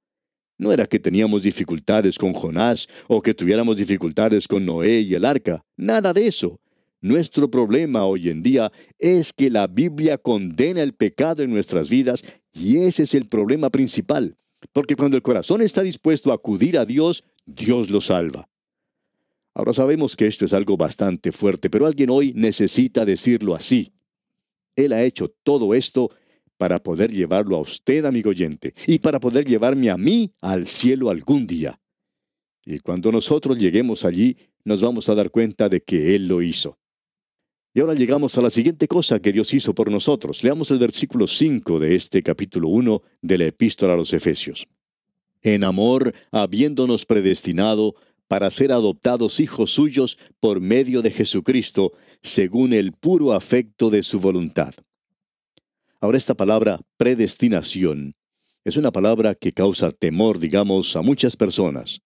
No 0.58 0.72
era 0.72 0.86
que 0.86 1.00
teníamos 1.00 1.42
dificultades 1.42 2.18
con 2.18 2.34
Jonás 2.34 2.86
o 3.08 3.22
que 3.22 3.34
tuviéramos 3.34 3.78
dificultades 3.78 4.46
con 4.46 4.64
Noé 4.64 5.00
y 5.00 5.14
el 5.14 5.24
arca. 5.24 5.64
Nada 5.76 6.12
de 6.12 6.26
eso. 6.26 6.60
Nuestro 7.02 7.50
problema 7.50 8.04
hoy 8.04 8.28
en 8.28 8.42
día 8.42 8.70
es 8.98 9.32
que 9.32 9.48
la 9.48 9.66
Biblia 9.66 10.18
condena 10.18 10.82
el 10.82 10.92
pecado 10.92 11.42
en 11.42 11.50
nuestras 11.50 11.88
vidas 11.88 12.24
y 12.52 12.78
ese 12.78 13.04
es 13.04 13.14
el 13.14 13.26
problema 13.26 13.70
principal. 13.70 14.36
Porque 14.72 14.96
cuando 14.96 15.16
el 15.16 15.22
corazón 15.22 15.62
está 15.62 15.82
dispuesto 15.82 16.30
a 16.30 16.34
acudir 16.34 16.76
a 16.76 16.84
Dios, 16.84 17.24
Dios 17.46 17.88
lo 17.88 18.02
salva. 18.02 18.48
Ahora 19.54 19.72
sabemos 19.72 20.14
que 20.14 20.26
esto 20.26 20.44
es 20.44 20.52
algo 20.52 20.76
bastante 20.76 21.32
fuerte, 21.32 21.70
pero 21.70 21.86
alguien 21.86 22.10
hoy 22.10 22.32
necesita 22.34 23.06
decirlo 23.06 23.54
así. 23.54 23.92
Él 24.76 24.92
ha 24.92 25.02
hecho 25.02 25.28
todo 25.42 25.74
esto 25.74 26.10
para 26.58 26.78
poder 26.78 27.10
llevarlo 27.10 27.56
a 27.56 27.60
usted, 27.60 28.04
amigo 28.04 28.30
oyente, 28.30 28.74
y 28.86 28.98
para 28.98 29.18
poder 29.18 29.46
llevarme 29.46 29.88
a 29.88 29.96
mí 29.96 30.34
al 30.42 30.66
cielo 30.66 31.08
algún 31.08 31.46
día. 31.46 31.80
Y 32.64 32.78
cuando 32.80 33.10
nosotros 33.10 33.56
lleguemos 33.56 34.04
allí, 34.04 34.36
nos 34.64 34.82
vamos 34.82 35.08
a 35.08 35.14
dar 35.14 35.30
cuenta 35.30 35.70
de 35.70 35.80
que 35.80 36.14
Él 36.14 36.28
lo 36.28 36.42
hizo. 36.42 36.78
Y 37.72 37.80
ahora 37.80 37.94
llegamos 37.94 38.36
a 38.36 38.40
la 38.40 38.50
siguiente 38.50 38.88
cosa 38.88 39.20
que 39.20 39.32
Dios 39.32 39.54
hizo 39.54 39.74
por 39.74 39.92
nosotros. 39.92 40.42
Leamos 40.42 40.72
el 40.72 40.78
versículo 40.78 41.28
5 41.28 41.78
de 41.78 41.94
este 41.94 42.20
capítulo 42.20 42.68
1 42.68 43.02
de 43.22 43.38
la 43.38 43.44
epístola 43.44 43.92
a 43.92 43.96
los 43.96 44.12
Efesios. 44.12 44.66
En 45.42 45.62
amor, 45.62 46.12
habiéndonos 46.32 47.06
predestinado 47.06 47.94
para 48.26 48.50
ser 48.50 48.72
adoptados 48.72 49.38
hijos 49.38 49.70
suyos 49.70 50.18
por 50.40 50.60
medio 50.60 51.00
de 51.00 51.12
Jesucristo, 51.12 51.92
según 52.22 52.72
el 52.72 52.92
puro 52.92 53.32
afecto 53.32 53.88
de 53.88 54.02
su 54.02 54.18
voluntad. 54.18 54.74
Ahora 56.00 56.18
esta 56.18 56.34
palabra 56.34 56.80
predestinación 56.96 58.16
es 58.64 58.76
una 58.76 58.90
palabra 58.90 59.36
que 59.36 59.52
causa 59.52 59.92
temor, 59.92 60.40
digamos, 60.40 60.96
a 60.96 61.02
muchas 61.02 61.36
personas. 61.36 62.00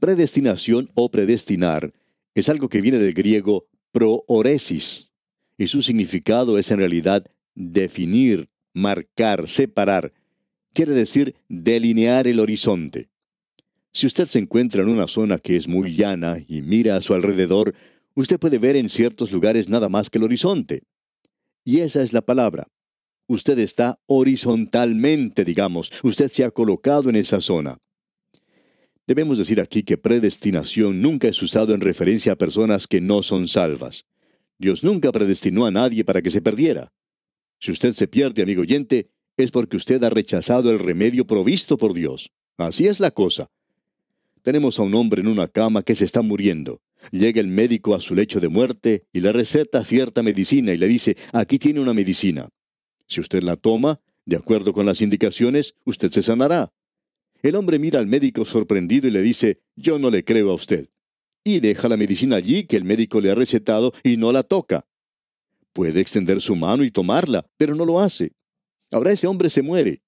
Predestinación 0.00 0.88
o 0.94 1.10
predestinar 1.10 1.92
es 2.34 2.48
algo 2.48 2.68
que 2.68 2.80
viene 2.80 2.98
del 2.98 3.12
griego 3.12 3.66
prooresis, 3.92 5.10
y 5.56 5.66
su 5.66 5.82
significado 5.82 6.58
es 6.58 6.70
en 6.70 6.78
realidad 6.78 7.26
definir, 7.54 8.48
marcar, 8.72 9.48
separar. 9.48 10.12
Quiere 10.72 10.92
decir 10.92 11.34
delinear 11.48 12.26
el 12.28 12.40
horizonte. 12.40 13.10
Si 13.92 14.06
usted 14.06 14.26
se 14.26 14.38
encuentra 14.38 14.82
en 14.82 14.88
una 14.88 15.08
zona 15.08 15.38
que 15.38 15.56
es 15.56 15.66
muy 15.66 15.96
llana 15.96 16.38
y 16.46 16.62
mira 16.62 16.96
a 16.96 17.00
su 17.00 17.14
alrededor, 17.14 17.74
usted 18.14 18.38
puede 18.38 18.58
ver 18.58 18.76
en 18.76 18.88
ciertos 18.88 19.32
lugares 19.32 19.68
nada 19.68 19.88
más 19.88 20.10
que 20.10 20.18
el 20.18 20.24
horizonte. 20.24 20.84
Y 21.64 21.80
esa 21.80 22.02
es 22.02 22.12
la 22.12 22.22
palabra. 22.22 22.68
Usted 23.26 23.58
está 23.58 23.98
horizontalmente, 24.06 25.44
digamos, 25.44 25.90
usted 26.02 26.28
se 26.28 26.44
ha 26.44 26.50
colocado 26.50 27.10
en 27.10 27.16
esa 27.16 27.40
zona. 27.40 27.78
Debemos 29.08 29.38
decir 29.38 29.58
aquí 29.58 29.84
que 29.84 29.96
predestinación 29.96 31.00
nunca 31.00 31.28
es 31.28 31.40
usado 31.40 31.72
en 31.72 31.80
referencia 31.80 32.32
a 32.32 32.36
personas 32.36 32.86
que 32.86 33.00
no 33.00 33.22
son 33.22 33.48
salvas. 33.48 34.04
Dios 34.58 34.84
nunca 34.84 35.10
predestinó 35.12 35.64
a 35.64 35.70
nadie 35.70 36.04
para 36.04 36.20
que 36.20 36.28
se 36.28 36.42
perdiera. 36.42 36.92
Si 37.58 37.72
usted 37.72 37.94
se 37.94 38.06
pierde, 38.06 38.42
amigo 38.42 38.60
oyente, 38.60 39.08
es 39.38 39.50
porque 39.50 39.78
usted 39.78 40.04
ha 40.04 40.10
rechazado 40.10 40.70
el 40.70 40.78
remedio 40.78 41.26
provisto 41.26 41.78
por 41.78 41.94
Dios. 41.94 42.32
Así 42.58 42.86
es 42.86 43.00
la 43.00 43.10
cosa. 43.10 43.48
Tenemos 44.42 44.78
a 44.78 44.82
un 44.82 44.94
hombre 44.94 45.22
en 45.22 45.28
una 45.28 45.48
cama 45.48 45.82
que 45.82 45.94
se 45.94 46.04
está 46.04 46.20
muriendo. 46.20 46.82
Llega 47.10 47.40
el 47.40 47.48
médico 47.48 47.94
a 47.94 48.00
su 48.00 48.14
lecho 48.14 48.40
de 48.40 48.48
muerte 48.48 49.04
y 49.10 49.20
le 49.20 49.32
receta 49.32 49.86
cierta 49.86 50.22
medicina 50.22 50.74
y 50.74 50.76
le 50.76 50.86
dice, 50.86 51.16
aquí 51.32 51.58
tiene 51.58 51.80
una 51.80 51.94
medicina. 51.94 52.50
Si 53.06 53.22
usted 53.22 53.42
la 53.42 53.56
toma, 53.56 54.00
de 54.26 54.36
acuerdo 54.36 54.74
con 54.74 54.84
las 54.84 55.00
indicaciones, 55.00 55.76
usted 55.86 56.10
se 56.10 56.22
sanará. 56.22 56.70
El 57.42 57.54
hombre 57.54 57.78
mira 57.78 58.00
al 58.00 58.06
médico 58.06 58.44
sorprendido 58.44 59.06
y 59.06 59.10
le 59.10 59.22
dice, 59.22 59.60
yo 59.76 59.98
no 59.98 60.10
le 60.10 60.24
creo 60.24 60.50
a 60.50 60.54
usted. 60.54 60.88
Y 61.44 61.60
deja 61.60 61.88
la 61.88 61.96
medicina 61.96 62.36
allí 62.36 62.64
que 62.64 62.76
el 62.76 62.84
médico 62.84 63.20
le 63.20 63.30
ha 63.30 63.34
recetado 63.34 63.92
y 64.02 64.16
no 64.16 64.32
la 64.32 64.42
toca. 64.42 64.86
Puede 65.72 66.00
extender 66.00 66.40
su 66.40 66.56
mano 66.56 66.82
y 66.82 66.90
tomarla, 66.90 67.46
pero 67.56 67.74
no 67.74 67.84
lo 67.84 68.00
hace. 68.00 68.32
Ahora 68.90 69.12
ese 69.12 69.26
hombre 69.26 69.48
se 69.48 69.62
muere. 69.62 70.02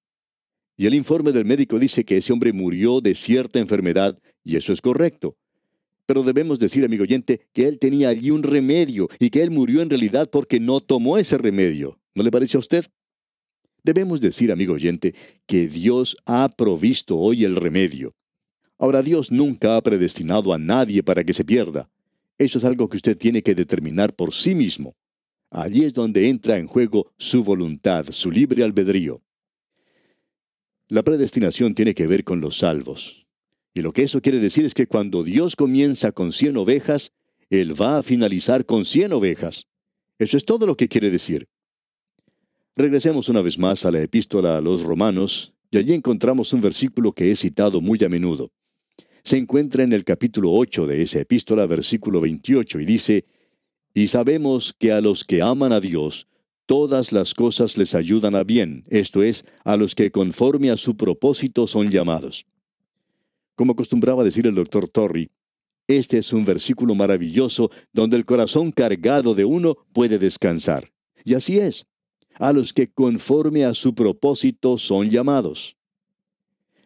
Y 0.77 0.87
el 0.87 0.95
informe 0.95 1.31
del 1.31 1.45
médico 1.45 1.79
dice 1.79 2.05
que 2.05 2.17
ese 2.17 2.33
hombre 2.33 2.53
murió 2.53 3.01
de 3.01 3.15
cierta 3.15 3.59
enfermedad, 3.59 4.19
y 4.43 4.57
eso 4.57 4.73
es 4.73 4.81
correcto. 4.81 5.37
Pero 6.07 6.25
debemos 6.25 6.59
decir, 6.59 6.85
amigo 6.85 7.05
oyente, 7.05 7.47
que 7.53 7.69
él 7.69 7.79
tenía 7.79 8.09
allí 8.09 8.31
un 8.31 8.43
remedio 8.43 9.09
y 9.21 9.31
que 9.31 9.43
él 9.43 9.51
murió 9.51 9.83
en 9.83 9.91
realidad 9.91 10.29
porque 10.29 10.59
no 10.59 10.81
tomó 10.81 11.19
ese 11.19 11.39
remedio. 11.39 12.01
¿No 12.15 12.25
le 12.25 12.33
parece 12.33 12.57
a 12.57 12.61
usted? 12.61 12.87
Debemos 13.83 14.21
decir, 14.21 14.53
amigo 14.53 14.75
oyente, 14.75 15.15
que 15.47 15.69
Dios 15.69 16.17
ha 16.27 16.49
provisto 16.49 17.17
hoy 17.17 17.45
el 17.45 17.57
remedio. 17.57 18.15
Ahora, 18.79 19.03
Dios 19.03 19.31
nunca 19.31 19.77
ha 19.77 19.83
predestinado 19.83 20.53
a 20.53 20.59
nadie 20.59 21.03
para 21.03 21.25
que 21.25 21.33
se 21.33 21.45
pierda. 21.45 21.91
Eso 22.39 22.59
es 22.59 22.65
algo 22.65 22.89
que 22.89 22.97
usted 22.97 23.17
tiene 23.17 23.43
que 23.43 23.55
determinar 23.55 24.15
por 24.15 24.33
sí 24.33 24.55
mismo. 24.55 24.97
Allí 25.51 25.85
es 25.85 25.93
donde 25.93 26.29
entra 26.29 26.57
en 26.57 26.67
juego 26.67 27.13
su 27.19 27.45
voluntad, 27.45 28.07
su 28.13 28.31
libre 28.31 28.65
albedrío. 28.65 29.21
La 30.89 31.03
predestinación 31.03 31.75
tiene 31.75 31.95
que 31.95 32.07
ver 32.07 32.25
con 32.25 32.41
los 32.41 32.59
salvos. 32.59 33.27
Y 33.75 33.83
lo 33.83 33.93
que 33.93 34.03
eso 34.03 34.21
quiere 34.21 34.41
decir 34.41 34.65
es 34.65 34.75
que 34.75 34.87
cuando 34.87 35.23
Dios 35.23 35.57
comienza 35.57 36.13
con 36.13 36.33
cien 36.33 36.57
ovejas, 36.57 37.13
Él 37.51 37.81
va 37.81 37.99
a 37.99 38.03
finalizar 38.03 38.65
con 38.65 38.85
cien 38.85 39.13
ovejas. 39.13 39.67
Eso 40.19 40.37
es 40.37 40.45
todo 40.45 40.67
lo 40.67 40.77
que 40.77 40.89
quiere 40.89 41.11
decir. 41.11 41.49
Regresemos 42.77 43.29
una 43.29 43.43
vez 43.43 43.59
más 43.59 43.85
a 43.85 43.91
la 43.91 44.01
epístola 44.01 44.57
a 44.57 44.61
los 44.61 44.83
romanos, 44.83 45.53
y 45.71 45.79
allí 45.79 45.93
encontramos 45.93 46.53
un 46.53 46.61
versículo 46.61 47.13
que 47.13 47.31
he 47.31 47.35
citado 47.35 47.81
muy 47.81 48.03
a 48.05 48.09
menudo. 48.09 48.53
Se 49.23 49.37
encuentra 49.37 49.83
en 49.83 49.93
el 49.93 50.05
capítulo 50.05 50.53
8 50.53 50.87
de 50.87 51.03
esa 51.03 51.21
epístola, 51.21 51.67
versículo 51.67 52.21
28, 52.21 52.81
y 52.81 52.85
dice, 52.85 53.25
Y 53.93 54.07
sabemos 54.07 54.73
que 54.79 54.93
a 54.93 55.01
los 55.01 55.25
que 55.25 55.43
aman 55.43 55.73
a 55.73 55.81
Dios, 55.81 56.29
todas 56.67 57.13
las 57.13 57.35
cosas 57.35 57.77
les 57.77 57.95
ayudan 57.95 58.37
a 58.37 58.45
bien, 58.45 58.85
esto 58.89 59.23
es, 59.25 59.45
a 59.65 59.77
los 59.77 59.95
que 59.95 60.13
conforme 60.13 60.71
a 60.71 60.77
su 60.77 60.97
propósito 60.97 61.67
son 61.67 61.91
llamados. 61.91 62.47
Como 63.57 63.73
acostumbraba 63.73 64.25
decir 64.25 64.47
el 64.47 64.55
doctor 64.55 64.89
Torrey, 64.89 65.29
este 65.89 66.19
es 66.19 66.33
un 66.33 66.45
versículo 66.45 66.95
maravilloso 66.95 67.73
donde 67.93 68.17
el 68.17 68.25
corazón 68.25 68.71
cargado 68.71 69.35
de 69.35 69.45
uno 69.45 69.77
puede 69.93 70.21
descansar. 70.21 70.93
Y 71.25 71.35
así 71.35 71.59
es, 71.59 71.87
a 72.39 72.53
los 72.53 72.73
que 72.73 72.91
conforme 72.91 73.65
a 73.65 73.75
su 73.75 73.95
propósito 73.95 74.79
son 74.79 75.11
llamados. 75.11 75.77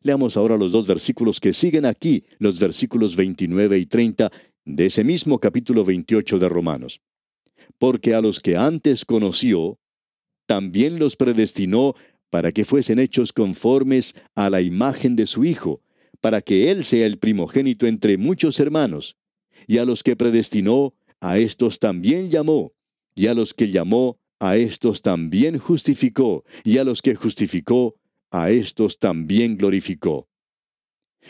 Leamos 0.03 0.37
ahora 0.37 0.57
los 0.57 0.73
dos 0.73 0.87
versículos 0.87 1.41
que 1.41 1.53
siguen 1.53 1.87
aquí, 1.87 2.25
los 2.39 2.59
versículos 2.59 3.17
29 3.17 3.79
y 3.79 3.87
30 3.87 4.31
de 4.65 4.87
ese 4.87 5.05
mismo 5.05 5.39
capítulo 5.39 5.85
28 5.85 6.39
de 6.39 6.49
Romanos 6.49 7.01
porque 7.79 8.15
a 8.15 8.21
los 8.21 8.41
que 8.41 8.57
antes 8.57 9.05
conoció, 9.05 9.79
también 10.47 10.99
los 10.99 11.17
predestinó 11.17 11.95
para 12.31 12.53
que 12.53 12.65
fuesen 12.65 12.99
hechos 12.99 13.33
conformes 13.33 14.15
a 14.35 14.51
la 14.51 14.61
imagen 14.61 15.17
de 15.17 15.27
su 15.27 15.45
Hijo, 15.45 15.81
para 16.21 16.41
que 16.43 16.71
Él 16.71 16.85
sea 16.85 17.07
el 17.07 17.19
primogénito 17.19 17.87
entre 17.87 18.17
muchos 18.17 18.59
hermanos. 18.59 19.17
Y 19.67 19.79
a 19.79 19.85
los 19.85 20.03
que 20.03 20.17
predestinó, 20.17 20.95
a 21.21 21.39
estos 21.39 21.79
también 21.79 22.29
llamó, 22.29 22.73
y 23.15 23.29
a 23.29 23.35
los 23.35 23.55
que 23.55 23.71
llamó, 23.71 24.19
a 24.41 24.57
estos 24.57 25.03
también 25.03 25.59
justificó, 25.59 26.45
y 26.65 26.79
a 26.79 26.85
los 26.85 27.03
que 27.03 27.15
justificó, 27.15 27.97
a 28.31 28.51
estos 28.51 28.99
también 28.99 29.57
glorificó. 29.57 30.29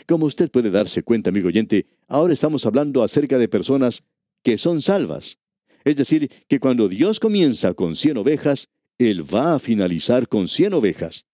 Como 0.07 0.25
usted 0.25 0.51
puede 0.51 0.71
darse 0.71 1.03
cuenta, 1.03 1.29
amigo 1.29 1.47
oyente, 1.47 1.87
ahora 2.07 2.33
estamos 2.33 2.65
hablando 2.65 3.03
acerca 3.03 3.37
de 3.37 3.47
personas 3.47 4.03
que 4.43 4.57
son 4.57 4.81
salvas. 4.81 5.37
Es 5.83 5.95
decir, 5.95 6.29
que 6.47 6.59
cuando 6.59 6.89
Dios 6.89 7.19
comienza 7.19 7.73
con 7.73 7.95
cien 7.95 8.17
ovejas, 8.17 8.69
Él 8.97 9.23
va 9.23 9.55
a 9.55 9.59
finalizar 9.59 10.27
con 10.27 10.47
100 10.47 10.73
ovejas. 10.73 11.25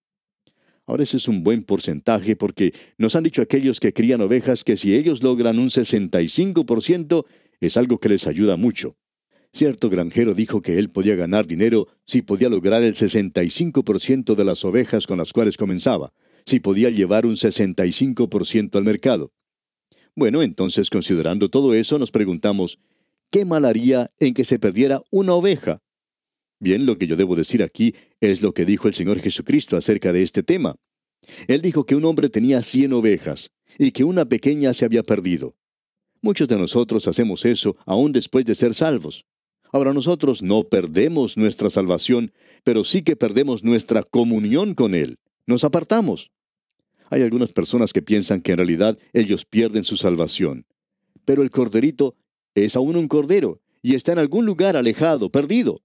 Ahora 0.85 1.03
ese 1.03 1.17
es 1.17 1.27
un 1.27 1.43
buen 1.43 1.63
porcentaje 1.63 2.35
porque 2.35 2.73
nos 2.97 3.15
han 3.15 3.23
dicho 3.23 3.41
aquellos 3.41 3.79
que 3.79 3.93
crían 3.93 4.21
ovejas 4.21 4.63
que 4.63 4.75
si 4.75 4.93
ellos 4.93 5.23
logran 5.23 5.57
un 5.57 5.69
65% 5.69 7.25
es 7.61 7.77
algo 7.77 7.99
que 7.99 8.09
les 8.09 8.27
ayuda 8.27 8.57
mucho. 8.57 8.97
Cierto 9.53 9.89
granjero 9.89 10.33
dijo 10.33 10.61
que 10.61 10.79
él 10.79 10.89
podía 10.89 11.15
ganar 11.15 11.45
dinero 11.45 11.87
si 12.05 12.21
podía 12.21 12.49
lograr 12.49 12.83
el 12.83 12.95
65% 12.95 14.35
de 14.35 14.45
las 14.45 14.63
ovejas 14.63 15.07
con 15.07 15.17
las 15.17 15.33
cuales 15.33 15.57
comenzaba, 15.57 16.13
si 16.45 16.59
podía 16.59 16.89
llevar 16.89 17.25
un 17.25 17.35
65% 17.35 18.75
al 18.77 18.83
mercado. 18.83 19.33
Bueno, 20.15 20.41
entonces 20.41 20.89
considerando 20.89 21.49
todo 21.49 21.73
eso 21.73 21.99
nos 21.99 22.11
preguntamos, 22.11 22.79
¿qué 23.29 23.43
mal 23.45 23.65
haría 23.65 24.11
en 24.19 24.33
que 24.33 24.45
se 24.45 24.57
perdiera 24.57 25.01
una 25.11 25.33
oveja? 25.33 25.79
Bien, 26.59 26.85
lo 26.85 26.97
que 26.97 27.07
yo 27.07 27.15
debo 27.15 27.35
decir 27.35 27.61
aquí 27.61 27.95
es 28.19 28.41
lo 28.41 28.53
que 28.53 28.65
dijo 28.65 28.87
el 28.87 28.93
Señor 28.93 29.19
Jesucristo 29.19 29.75
acerca 29.75 30.13
de 30.13 30.21
este 30.21 30.43
tema. 30.43 30.75
Él 31.47 31.61
dijo 31.61 31.85
que 31.85 31.95
un 31.95 32.05
hombre 32.05 32.29
tenía 32.29 32.61
cien 32.61 32.93
ovejas 32.93 33.51
y 33.77 33.91
que 33.91 34.03
una 34.03 34.25
pequeña 34.25 34.73
se 34.73 34.85
había 34.85 35.03
perdido. 35.03 35.55
Muchos 36.21 36.47
de 36.47 36.57
nosotros 36.57 37.07
hacemos 37.07 37.45
eso 37.45 37.75
aún 37.85 38.11
después 38.11 38.45
de 38.45 38.55
ser 38.55 38.75
salvos. 38.75 39.25
Ahora 39.71 39.93
nosotros 39.93 40.41
no 40.41 40.63
perdemos 40.63 41.37
nuestra 41.37 41.69
salvación, 41.69 42.33
pero 42.63 42.83
sí 42.83 43.03
que 43.03 43.15
perdemos 43.15 43.63
nuestra 43.63 44.03
comunión 44.03 44.73
con 44.73 44.95
Él. 44.95 45.17
Nos 45.45 45.63
apartamos. 45.63 46.31
Hay 47.09 47.21
algunas 47.21 47.51
personas 47.51 47.93
que 47.93 48.01
piensan 48.01 48.41
que 48.41 48.51
en 48.51 48.57
realidad 48.57 48.97
ellos 49.13 49.45
pierden 49.45 49.83
su 49.83 49.97
salvación. 49.97 50.65
Pero 51.25 51.41
el 51.41 51.51
corderito 51.51 52.15
es 52.53 52.75
aún 52.75 52.95
un 52.95 53.07
cordero 53.07 53.61
y 53.81 53.95
está 53.95 54.11
en 54.11 54.19
algún 54.19 54.45
lugar 54.45 54.75
alejado, 54.75 55.29
perdido. 55.29 55.81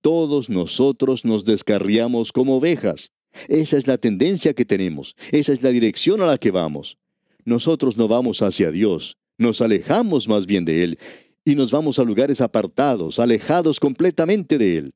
Todos 0.00 0.50
nosotros 0.50 1.24
nos 1.24 1.44
descarriamos 1.44 2.30
como 2.30 2.56
ovejas. 2.56 3.10
Esa 3.48 3.78
es 3.78 3.86
la 3.86 3.98
tendencia 3.98 4.54
que 4.54 4.64
tenemos, 4.64 5.16
esa 5.32 5.52
es 5.52 5.62
la 5.62 5.70
dirección 5.70 6.20
a 6.20 6.26
la 6.26 6.38
que 6.38 6.50
vamos. 6.50 6.98
Nosotros 7.44 7.96
no 7.96 8.06
vamos 8.06 8.42
hacia 8.42 8.70
Dios, 8.70 9.16
nos 9.38 9.60
alejamos 9.60 10.28
más 10.28 10.46
bien 10.46 10.64
de 10.64 10.84
Él 10.84 10.98
y 11.44 11.54
nos 11.54 11.70
vamos 11.70 11.98
a 11.98 12.04
lugares 12.04 12.40
apartados, 12.40 13.18
alejados 13.18 13.78
completamente 13.78 14.58
de 14.58 14.78
Él. 14.78 14.94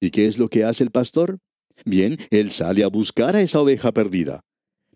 ¿Y 0.00 0.10
qué 0.10 0.26
es 0.26 0.38
lo 0.38 0.48
que 0.48 0.64
hace 0.64 0.84
el 0.84 0.90
pastor? 0.90 1.38
Bien, 1.84 2.16
Él 2.30 2.50
sale 2.50 2.84
a 2.84 2.88
buscar 2.88 3.36
a 3.36 3.40
esa 3.40 3.60
oveja 3.60 3.92
perdida. 3.92 4.40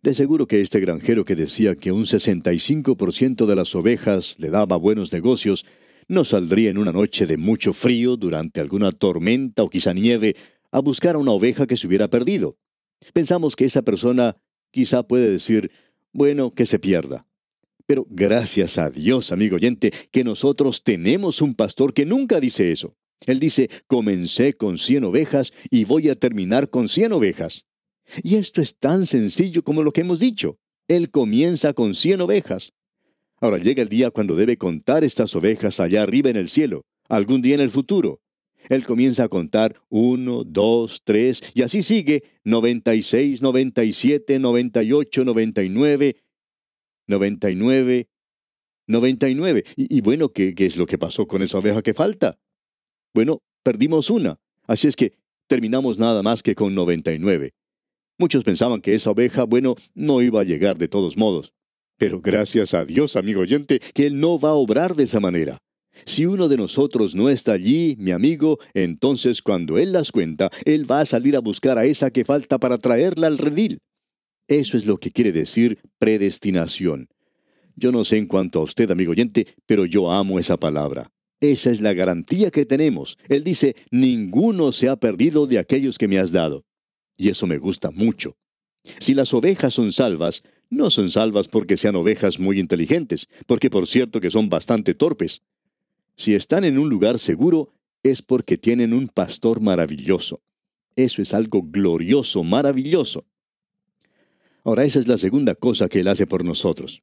De 0.03 0.15
seguro 0.15 0.49
que 0.49 0.61
este 0.61 0.81
granjero 0.81 1.25
que 1.25 1.37
decía 1.37 1.77
que 1.77 1.93
un 1.93 2.05
65% 2.05 3.47
de 3.47 3.55
las 3.55 3.75
ovejas 3.77 4.35
le 4.39 4.51
daba 4.51 4.77
buenos 4.77 5.13
negocios, 5.13 5.65
no 6.09 6.25
saldría 6.25 6.71
en 6.71 6.79
una 6.79 6.91
noche 6.91 7.27
de 7.27 7.37
mucho 7.37 7.73
frío, 7.73 8.17
durante 8.17 8.61
alguna 8.61 8.91
tormenta 8.91 9.63
o 9.63 9.71
quizá 9.71 9.95
nieve, 9.95 10.35
a 10.73 10.81
buscar 10.81 11.15
a 11.15 11.19
una 11.19 11.31
oveja 11.31 11.69
que 11.69 11.77
se 11.77 11.87
hubiera 11.87 12.09
perdido. 12.09 12.57
Pensamos 13.13 13.55
que 13.55 13.65
esa 13.65 13.83
persona 13.83 14.37
quizá 14.73 15.05
puede 15.05 15.31
decir, 15.31 15.71
bueno, 16.13 16.51
que 16.51 16.67
se 16.67 16.81
pierda. 16.81 17.27
Pero 17.93 18.07
gracias 18.09 18.79
a 18.79 18.89
Dios, 18.89 19.33
amigo 19.33 19.57
oyente, 19.57 19.93
que 20.11 20.25
nosotros 20.25 20.83
tenemos 20.83 21.43
un 21.43 21.55
pastor 21.55 21.93
que 21.93 22.07
nunca 22.07 22.41
dice 22.41 22.73
eso. 22.73 22.97
Él 23.27 23.39
dice, 23.39 23.69
comencé 23.87 24.55
con 24.55 24.79
cien 24.79 25.05
ovejas 25.05 25.53
y 25.69 25.85
voy 25.85 26.09
a 26.09 26.15
terminar 26.15 26.71
con 26.71 26.89
cien 26.89 27.13
ovejas. 27.13 27.67
Y 28.23 28.37
esto 28.37 28.63
es 28.63 28.79
tan 28.79 29.05
sencillo 29.05 29.63
como 29.63 29.83
lo 29.83 29.93
que 29.93 30.01
hemos 30.01 30.21
dicho. 30.21 30.57
Él 30.89 31.11
comienza 31.11 31.75
con 31.75 31.95
cien 31.95 32.23
ovejas. 32.23 32.73
Ahora 33.43 33.59
llega 33.59 33.83
el 33.83 33.91
día 33.91 34.11
cuando 34.11 34.37
debe 34.37 34.57
contar 34.57 35.05
estas 35.05 35.37
ovejas 35.37 35.79
allá 35.79 36.03
arriba 36.03 36.31
en 36.31 36.37
el 36.37 36.49
cielo, 36.49 36.87
algún 37.11 37.43
día 37.43 37.57
en 37.57 37.61
el 37.61 37.71
futuro. 37.71 38.23
Él 38.71 38.85
comienza 38.85 39.25
a 39.25 39.29
contar 39.29 39.77
uno, 39.91 40.45
dos, 40.45 41.03
tres, 41.05 41.43
y 41.53 41.61
así 41.61 41.83
sigue, 41.83 42.23
96, 42.45 43.43
97, 43.43 44.39
98, 44.39 45.25
99, 45.27 46.17
99, 47.09 48.09
99. 48.87 49.65
Y, 49.77 49.97
y 49.99 50.01
bueno, 50.01 50.31
¿qué, 50.31 50.55
¿qué 50.55 50.67
es 50.67 50.77
lo 50.77 50.87
que 50.87 50.99
pasó 50.99 51.27
con 51.27 51.43
esa 51.43 51.59
oveja 51.59 51.83
que 51.83 51.95
falta? 51.95 52.39
Bueno, 53.15 53.43
perdimos 53.63 54.11
una. 54.11 54.39
Así 54.67 54.89
es 54.89 54.97
que 54.97 55.19
terminamos 55.49 55.99
nada 55.99 56.23
más 56.23 56.43
que 56.43 56.55
con 56.55 56.75
99. 56.75 57.53
Muchos 58.19 58.45
pensaban 58.45 58.81
que 58.81 58.95
esa 58.95 59.11
oveja, 59.11 59.45
bueno, 59.45 59.75
no 59.95 60.23
iba 60.23 60.41
a 60.41 60.45
llegar 60.45 60.79
de 60.79 60.89
todos 60.89 61.17
modos. 61.17 61.53
Pero 61.99 62.21
gracias 62.21 62.75
a 62.75 62.85
Dios, 62.85 63.17
amigo 63.17 63.41
oyente, 63.43 63.81
que 63.95 64.07
Él 64.07 64.19
no 64.19 64.39
va 64.39 64.51
a 64.51 64.55
obrar 64.55 64.95
de 64.95 65.05
esa 65.05 65.21
manera. 65.21 65.59
Si 66.05 66.27
uno 66.27 66.49
de 66.49 66.57
nosotros 66.57 67.15
no 67.15 67.29
está 67.29 67.53
allí, 67.53 67.97
mi 67.99 68.13
amigo, 68.13 68.59
entonces 68.75 69.43
cuando 69.43 69.79
Él 69.79 69.93
las 69.93 70.11
cuenta, 70.11 70.51
Él 70.65 70.91
va 70.91 71.01
a 71.01 71.05
salir 71.05 71.37
a 71.37 71.41
buscar 71.41 71.79
a 71.79 71.85
esa 71.85 72.11
que 72.11 72.25
falta 72.25 72.59
para 72.59 72.79
traerla 72.79 73.27
al 73.27 73.39
redil. 73.39 73.79
Eso 74.53 74.77
es 74.77 74.85
lo 74.85 75.01
que 75.01 75.11
quiere 75.11 75.33
decir 75.33 75.79
predestinación. 75.99 77.09
Yo 77.75 77.91
no 77.91 78.05
sé 78.05 78.19
en 78.19 78.27
cuanto 78.27 78.61
a 78.61 78.65
usted, 78.65 78.91
amigo 78.91 79.13
oyente, 79.13 79.47
pero 79.65 79.87
yo 79.87 80.13
amo 80.13 80.39
esa 80.39 80.59
palabra. 80.59 81.11
Esa 81.41 81.71
es 81.71 81.81
la 81.81 81.95
garantía 81.95 82.51
que 82.51 82.67
tenemos. 82.67 83.17
Él 83.31 83.45
dice, 83.45 83.77
ninguno 83.91 84.71
se 84.71 84.91
ha 84.91 84.97
perdido 84.97 85.47
de 85.47 85.59
aquellos 85.59 85.97
que 85.97 86.07
me 86.07 86.19
has 86.19 86.33
dado. 86.33 86.67
Y 87.17 87.31
eso 87.31 87.47
me 87.47 87.57
gusta 87.57 87.91
mucho. 87.93 88.37
Si 88.99 89.15
las 89.15 89.33
ovejas 89.33 89.73
son 89.73 89.91
salvas, 89.91 90.43
no 90.69 90.91
son 90.91 91.11
salvas 91.11 91.49
porque 91.49 91.79
sean 91.79 91.97
ovejas 91.97 92.39
muy 92.39 92.61
inteligentes, 92.61 93.29
porque 93.47 93.71
por 93.71 93.87
cierto 93.87 94.21
que 94.21 94.31
son 94.31 94.51
bastante 94.51 94.93
torpes. 94.93 95.41
Si 96.15 96.35
están 96.35 96.65
en 96.65 96.79
un 96.79 96.91
lugar 96.91 97.19
seguro, 97.19 97.73
es 98.03 98.21
porque 98.21 98.59
tienen 98.59 98.93
un 98.93 99.09
pastor 99.09 99.63
maravilloso. 99.63 100.43
Eso 100.95 101.23
es 101.23 101.33
algo 101.33 101.63
glorioso, 101.63 102.45
maravilloso. 102.45 103.25
Ahora 104.65 104.85
esa 104.85 105.01
es 105.01 105.09
la 105.09 105.19
segunda 105.19 105.55
cosa 105.55 105.89
que 105.89 106.01
Él 106.01 106.09
hace 106.09 106.27
por 106.27 106.45
nosotros. 106.45 107.03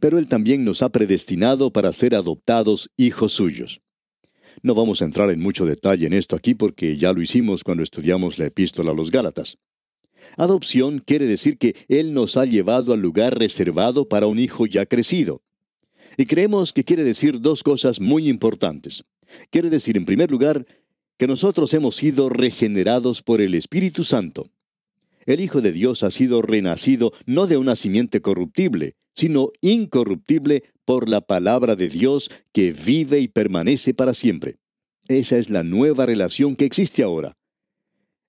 Pero 0.00 0.18
Él 0.18 0.28
también 0.28 0.64
nos 0.64 0.82
ha 0.82 0.88
predestinado 0.90 1.72
para 1.72 1.92
ser 1.92 2.14
adoptados 2.14 2.90
hijos 2.96 3.32
suyos. 3.32 3.80
No 4.62 4.74
vamos 4.74 5.02
a 5.02 5.04
entrar 5.04 5.30
en 5.30 5.40
mucho 5.40 5.66
detalle 5.66 6.06
en 6.06 6.12
esto 6.12 6.36
aquí 6.36 6.54
porque 6.54 6.96
ya 6.96 7.12
lo 7.12 7.20
hicimos 7.20 7.64
cuando 7.64 7.82
estudiamos 7.82 8.38
la 8.38 8.46
epístola 8.46 8.92
a 8.92 8.94
los 8.94 9.10
Gálatas. 9.10 9.58
Adopción 10.36 10.98
quiere 11.04 11.26
decir 11.26 11.58
que 11.58 11.74
Él 11.88 12.14
nos 12.14 12.36
ha 12.36 12.44
llevado 12.44 12.92
al 12.92 13.00
lugar 13.00 13.38
reservado 13.38 14.08
para 14.08 14.26
un 14.26 14.38
hijo 14.38 14.66
ya 14.66 14.86
crecido. 14.86 15.42
Y 16.16 16.26
creemos 16.26 16.72
que 16.72 16.84
quiere 16.84 17.04
decir 17.04 17.40
dos 17.40 17.62
cosas 17.62 18.00
muy 18.00 18.28
importantes. 18.28 19.04
Quiere 19.50 19.70
decir, 19.70 19.96
en 19.96 20.04
primer 20.04 20.30
lugar, 20.30 20.66
que 21.16 21.26
nosotros 21.26 21.72
hemos 21.74 21.96
sido 21.96 22.28
regenerados 22.28 23.22
por 23.22 23.40
el 23.40 23.54
Espíritu 23.54 24.04
Santo. 24.04 24.50
El 25.26 25.40
Hijo 25.40 25.60
de 25.60 25.72
Dios 25.72 26.02
ha 26.02 26.10
sido 26.10 26.42
renacido 26.42 27.12
no 27.26 27.46
de 27.46 27.56
una 27.56 27.76
simiente 27.76 28.20
corruptible, 28.20 28.96
sino 29.14 29.52
incorruptible 29.60 30.64
por 30.84 31.08
la 31.08 31.20
palabra 31.20 31.76
de 31.76 31.88
Dios 31.88 32.30
que 32.52 32.72
vive 32.72 33.20
y 33.20 33.28
permanece 33.28 33.94
para 33.94 34.14
siempre. 34.14 34.58
Esa 35.08 35.36
es 35.36 35.50
la 35.50 35.62
nueva 35.62 36.06
relación 36.06 36.56
que 36.56 36.64
existe 36.64 37.02
ahora. 37.02 37.36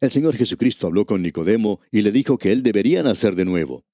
El 0.01 0.11
Señor 0.11 0.35
Jesucristo 0.35 0.87
habló 0.87 1.05
con 1.05 1.21
Nicodemo 1.21 1.79
y 1.91 2.01
le 2.01 2.11
dijo 2.11 2.37
que 2.37 2.51
él 2.51 2.61
debería 2.61 3.01
nacer 3.03 3.35
de 3.35 3.45
nuevo. 3.45 3.85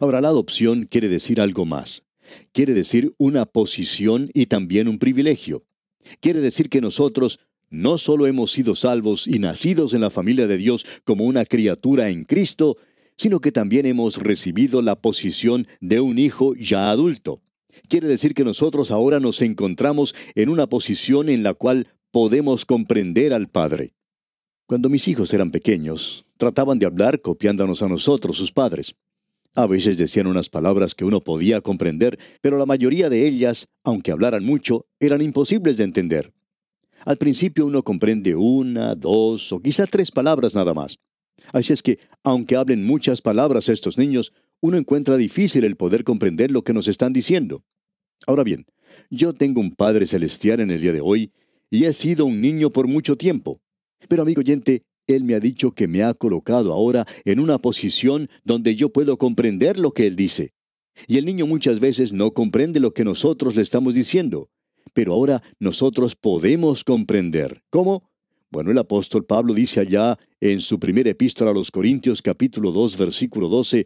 Ahora 0.00 0.20
la 0.20 0.28
adopción 0.28 0.84
quiere 0.84 1.08
decir 1.08 1.40
algo 1.40 1.64
más. 1.64 2.04
Quiere 2.52 2.74
decir 2.74 3.14
una 3.18 3.46
posición 3.46 4.30
y 4.34 4.46
también 4.46 4.88
un 4.88 4.98
privilegio. 4.98 5.64
Quiere 6.20 6.40
decir 6.40 6.68
que 6.68 6.80
nosotros 6.80 7.40
no 7.70 7.98
solo 7.98 8.26
hemos 8.26 8.52
sido 8.52 8.74
salvos 8.74 9.26
y 9.26 9.38
nacidos 9.38 9.94
en 9.94 10.00
la 10.00 10.10
familia 10.10 10.46
de 10.46 10.56
Dios 10.56 10.86
como 11.04 11.24
una 11.24 11.44
criatura 11.44 12.08
en 12.10 12.24
Cristo, 12.24 12.76
sino 13.16 13.40
que 13.40 13.52
también 13.52 13.86
hemos 13.86 14.18
recibido 14.18 14.82
la 14.82 14.96
posición 14.96 15.66
de 15.80 16.00
un 16.00 16.18
hijo 16.18 16.54
ya 16.54 16.90
adulto. 16.90 17.42
Quiere 17.88 18.08
decir 18.08 18.34
que 18.34 18.44
nosotros 18.44 18.90
ahora 18.90 19.20
nos 19.20 19.42
encontramos 19.42 20.14
en 20.34 20.48
una 20.48 20.66
posición 20.66 21.28
en 21.28 21.42
la 21.42 21.54
cual 21.54 21.88
podemos 22.10 22.64
comprender 22.64 23.32
al 23.32 23.48
Padre. 23.48 23.94
Cuando 24.66 24.88
mis 24.88 25.06
hijos 25.06 25.32
eran 25.32 25.50
pequeños, 25.50 26.26
trataban 26.38 26.78
de 26.78 26.86
hablar 26.86 27.20
copiándonos 27.20 27.82
a 27.82 27.88
nosotros, 27.88 28.36
sus 28.36 28.52
padres. 28.52 28.96
A 29.54 29.66
veces 29.66 29.96
decían 29.96 30.26
unas 30.26 30.48
palabras 30.48 30.94
que 30.94 31.04
uno 31.04 31.20
podía 31.20 31.60
comprender, 31.60 32.18
pero 32.40 32.58
la 32.58 32.66
mayoría 32.66 33.08
de 33.08 33.26
ellas, 33.26 33.68
aunque 33.84 34.10
hablaran 34.10 34.44
mucho, 34.44 34.86
eran 34.98 35.22
imposibles 35.22 35.76
de 35.76 35.84
entender. 35.84 36.32
Al 37.06 37.18
principio 37.18 37.66
uno 37.66 37.84
comprende 37.84 38.34
una, 38.34 38.96
dos 38.96 39.52
o 39.52 39.60
quizá 39.60 39.86
tres 39.86 40.10
palabras 40.10 40.56
nada 40.56 40.74
más. 40.74 40.98
Así 41.52 41.72
es 41.72 41.80
que, 41.80 42.00
aunque 42.24 42.56
hablen 42.56 42.84
muchas 42.84 43.22
palabras 43.22 43.68
estos 43.68 43.96
niños, 43.96 44.32
uno 44.60 44.76
encuentra 44.76 45.16
difícil 45.16 45.62
el 45.62 45.76
poder 45.76 46.02
comprender 46.02 46.50
lo 46.50 46.62
que 46.62 46.72
nos 46.72 46.88
están 46.88 47.12
diciendo. 47.12 47.62
Ahora 48.26 48.42
bien, 48.42 48.66
yo 49.08 49.32
tengo 49.34 49.60
un 49.60 49.70
Padre 49.70 50.06
Celestial 50.06 50.58
en 50.58 50.72
el 50.72 50.80
día 50.80 50.92
de 50.92 51.00
hoy 51.00 51.30
y 51.70 51.84
he 51.84 51.92
sido 51.92 52.26
un 52.26 52.40
niño 52.40 52.70
por 52.70 52.88
mucho 52.88 53.14
tiempo. 53.14 53.60
Pero 54.08 54.22
amigo 54.22 54.40
oyente, 54.40 54.82
Él 55.06 55.22
me 55.22 55.36
ha 55.36 55.40
dicho 55.40 55.70
que 55.70 55.86
me 55.86 56.02
ha 56.02 56.12
colocado 56.12 56.72
ahora 56.72 57.06
en 57.24 57.38
una 57.38 57.58
posición 57.58 58.28
donde 58.42 58.74
yo 58.74 58.92
puedo 58.92 59.16
comprender 59.16 59.78
lo 59.78 59.92
que 59.92 60.08
Él 60.08 60.16
dice. 60.16 60.54
Y 61.06 61.18
el 61.18 61.24
niño 61.24 61.46
muchas 61.46 61.78
veces 61.78 62.12
no 62.12 62.32
comprende 62.32 62.80
lo 62.80 62.92
que 62.92 63.04
nosotros 63.04 63.54
le 63.54 63.62
estamos 63.62 63.94
diciendo. 63.94 64.48
Pero 64.96 65.12
ahora 65.12 65.42
nosotros 65.60 66.16
podemos 66.16 66.82
comprender. 66.82 67.62
¿Cómo? 67.68 68.10
Bueno, 68.50 68.70
el 68.70 68.78
apóstol 68.78 69.26
Pablo 69.26 69.52
dice 69.52 69.80
allá 69.80 70.18
en 70.40 70.62
su 70.62 70.80
primera 70.80 71.10
epístola 71.10 71.50
a 71.50 71.54
los 71.54 71.70
Corintios 71.70 72.22
capítulo 72.22 72.72
2 72.72 72.96
versículo 72.96 73.50
12, 73.50 73.84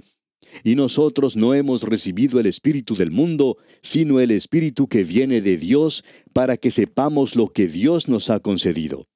y 0.62 0.76
nosotros 0.76 1.34
no 1.34 1.52
hemos 1.52 1.82
recibido 1.82 2.38
el 2.38 2.46
Espíritu 2.46 2.94
del 2.94 3.10
mundo, 3.10 3.56
sino 3.82 4.20
el 4.20 4.30
Espíritu 4.30 4.86
que 4.86 5.02
viene 5.02 5.40
de 5.40 5.56
Dios, 5.56 6.04
para 6.32 6.56
que 6.56 6.70
sepamos 6.70 7.34
lo 7.34 7.48
que 7.48 7.66
Dios 7.66 8.08
nos 8.08 8.30
ha 8.30 8.38
concedido. 8.38 9.08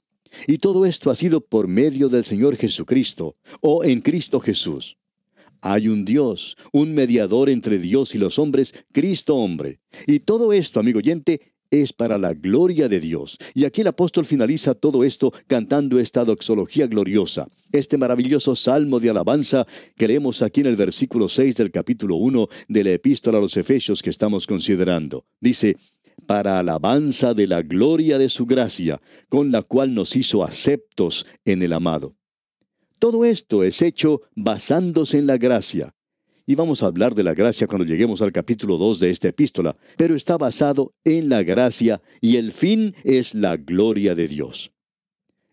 Y 0.48 0.58
todo 0.58 0.86
esto 0.86 1.12
ha 1.12 1.14
sido 1.14 1.42
por 1.42 1.68
medio 1.68 2.08
del 2.08 2.24
Señor 2.24 2.56
Jesucristo, 2.56 3.36
o 3.60 3.84
en 3.84 4.00
Cristo 4.00 4.40
Jesús. 4.40 4.96
Hay 5.60 5.88
un 5.88 6.04
Dios, 6.04 6.56
un 6.72 6.92
mediador 6.92 7.48
entre 7.48 7.78
Dios 7.78 8.16
y 8.16 8.18
los 8.18 8.38
hombres, 8.38 8.74
Cristo 8.92 9.36
hombre. 9.36 9.80
Y 10.06 10.18
todo 10.18 10.52
esto, 10.52 10.78
amigo 10.80 10.98
oyente, 10.98 11.53
es 11.82 11.92
para 11.92 12.18
la 12.18 12.34
gloria 12.34 12.88
de 12.88 13.00
Dios. 13.00 13.38
Y 13.54 13.64
aquí 13.64 13.80
el 13.80 13.88
apóstol 13.88 14.24
finaliza 14.24 14.74
todo 14.74 15.04
esto 15.04 15.32
cantando 15.46 15.98
esta 15.98 16.24
doxología 16.24 16.86
gloriosa, 16.86 17.48
este 17.72 17.98
maravilloso 17.98 18.56
salmo 18.56 19.00
de 19.00 19.10
alabanza 19.10 19.66
que 19.96 20.08
leemos 20.08 20.42
aquí 20.42 20.60
en 20.60 20.68
el 20.68 20.76
versículo 20.76 21.28
6 21.28 21.56
del 21.56 21.70
capítulo 21.70 22.16
1 22.16 22.48
de 22.68 22.84
la 22.84 22.90
epístola 22.90 23.38
a 23.38 23.40
los 23.40 23.56
Efesios 23.56 24.02
que 24.02 24.10
estamos 24.10 24.46
considerando. 24.46 25.24
Dice, 25.40 25.76
para 26.26 26.58
alabanza 26.58 27.34
de 27.34 27.46
la 27.46 27.62
gloria 27.62 28.18
de 28.18 28.28
su 28.28 28.46
gracia, 28.46 29.00
con 29.28 29.50
la 29.50 29.62
cual 29.62 29.94
nos 29.94 30.16
hizo 30.16 30.42
aceptos 30.42 31.26
en 31.44 31.62
el 31.62 31.72
amado. 31.72 32.14
Todo 32.98 33.24
esto 33.24 33.64
es 33.64 33.82
hecho 33.82 34.22
basándose 34.34 35.18
en 35.18 35.26
la 35.26 35.36
gracia, 35.36 35.94
y 36.46 36.54
vamos 36.54 36.82
a 36.82 36.86
hablar 36.86 37.14
de 37.14 37.22
la 37.22 37.34
gracia 37.34 37.66
cuando 37.66 37.86
lleguemos 37.86 38.20
al 38.20 38.32
capítulo 38.32 38.76
2 38.76 39.00
de 39.00 39.10
esta 39.10 39.28
epístola, 39.28 39.76
pero 39.96 40.14
está 40.14 40.36
basado 40.36 40.92
en 41.04 41.28
la 41.28 41.42
gracia 41.42 42.02
y 42.20 42.36
el 42.36 42.52
fin 42.52 42.94
es 43.04 43.34
la 43.34 43.56
gloria 43.56 44.14
de 44.14 44.28
Dios. 44.28 44.72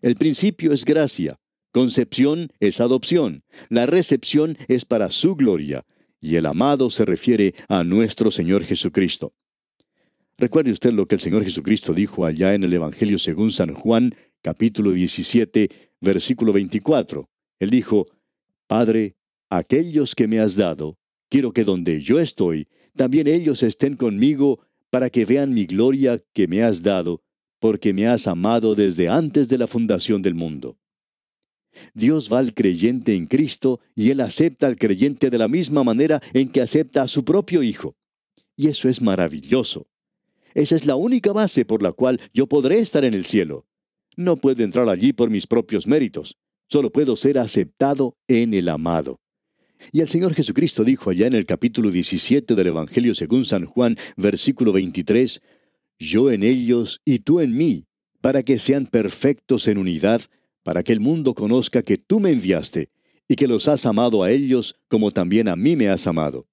El 0.02 0.16
principio 0.16 0.72
es 0.72 0.84
gracia, 0.84 1.38
concepción 1.70 2.50
es 2.60 2.80
adopción, 2.80 3.42
la 3.68 3.86
recepción 3.86 4.58
es 4.68 4.84
para 4.84 5.10
su 5.10 5.34
gloria, 5.34 5.84
y 6.20 6.36
el 6.36 6.46
amado 6.46 6.90
se 6.90 7.04
refiere 7.04 7.54
a 7.68 7.82
nuestro 7.84 8.30
Señor 8.30 8.64
Jesucristo. 8.64 9.32
Recuerde 10.38 10.72
usted 10.72 10.92
lo 10.92 11.06
que 11.06 11.16
el 11.16 11.20
Señor 11.20 11.44
Jesucristo 11.44 11.94
dijo 11.94 12.24
allá 12.24 12.54
en 12.54 12.64
el 12.64 12.72
Evangelio 12.72 13.18
según 13.18 13.52
San 13.52 13.74
Juan, 13.74 14.14
capítulo 14.40 14.92
17, 14.92 15.68
versículo 16.00 16.52
24. 16.52 17.28
Él 17.60 17.70
dijo, 17.70 18.06
Padre, 18.66 19.14
aquellos 19.58 20.14
que 20.14 20.26
me 20.26 20.40
has 20.40 20.56
dado, 20.56 20.98
quiero 21.28 21.52
que 21.52 21.64
donde 21.64 22.00
yo 22.00 22.18
estoy, 22.18 22.68
también 22.96 23.26
ellos 23.26 23.62
estén 23.62 23.96
conmigo 23.96 24.60
para 24.88 25.10
que 25.10 25.26
vean 25.26 25.52
mi 25.52 25.66
gloria 25.66 26.22
que 26.32 26.48
me 26.48 26.62
has 26.62 26.82
dado, 26.82 27.22
porque 27.58 27.92
me 27.92 28.06
has 28.06 28.26
amado 28.26 28.74
desde 28.74 29.08
antes 29.08 29.48
de 29.48 29.58
la 29.58 29.66
fundación 29.66 30.22
del 30.22 30.34
mundo. 30.34 30.78
Dios 31.92 32.32
va 32.32 32.38
al 32.38 32.54
creyente 32.54 33.14
en 33.14 33.26
Cristo 33.26 33.80
y 33.94 34.10
Él 34.10 34.20
acepta 34.20 34.66
al 34.66 34.76
creyente 34.76 35.28
de 35.28 35.38
la 35.38 35.48
misma 35.48 35.84
manera 35.84 36.20
en 36.32 36.48
que 36.48 36.60
acepta 36.62 37.02
a 37.02 37.08
su 37.08 37.24
propio 37.24 37.62
Hijo. 37.62 37.94
Y 38.56 38.68
eso 38.68 38.88
es 38.88 39.00
maravilloso. 39.00 39.86
Esa 40.54 40.76
es 40.76 40.86
la 40.86 40.96
única 40.96 41.32
base 41.32 41.64
por 41.64 41.82
la 41.82 41.92
cual 41.92 42.20
yo 42.32 42.46
podré 42.46 42.78
estar 42.78 43.04
en 43.04 43.14
el 43.14 43.24
cielo. 43.24 43.66
No 44.16 44.36
puedo 44.36 44.62
entrar 44.62 44.88
allí 44.88 45.12
por 45.12 45.30
mis 45.30 45.46
propios 45.46 45.86
méritos, 45.86 46.36
solo 46.68 46.90
puedo 46.90 47.16
ser 47.16 47.38
aceptado 47.38 48.16
en 48.28 48.52
el 48.52 48.68
amado. 48.68 49.22
Y 49.90 50.00
el 50.00 50.08
Señor 50.08 50.34
Jesucristo 50.34 50.84
dijo 50.84 51.10
allá 51.10 51.26
en 51.26 51.34
el 51.34 51.46
capítulo 51.46 51.90
17 51.90 52.54
del 52.54 52.66
Evangelio 52.68 53.14
según 53.14 53.44
San 53.44 53.66
Juan, 53.66 53.96
versículo 54.16 54.72
23, 54.72 55.42
Yo 55.98 56.30
en 56.30 56.42
ellos 56.42 57.00
y 57.04 57.20
tú 57.20 57.40
en 57.40 57.56
mí, 57.56 57.86
para 58.20 58.42
que 58.42 58.58
sean 58.58 58.86
perfectos 58.86 59.66
en 59.66 59.78
unidad, 59.78 60.22
para 60.62 60.82
que 60.82 60.92
el 60.92 61.00
mundo 61.00 61.34
conozca 61.34 61.82
que 61.82 61.98
tú 61.98 62.20
me 62.20 62.30
enviaste, 62.30 62.90
y 63.28 63.34
que 63.34 63.48
los 63.48 63.66
has 63.66 63.86
amado 63.86 64.22
a 64.22 64.30
ellos 64.30 64.76
como 64.88 65.10
también 65.10 65.48
a 65.48 65.56
mí 65.56 65.74
me 65.74 65.88
has 65.88 66.06
amado. 66.06 66.46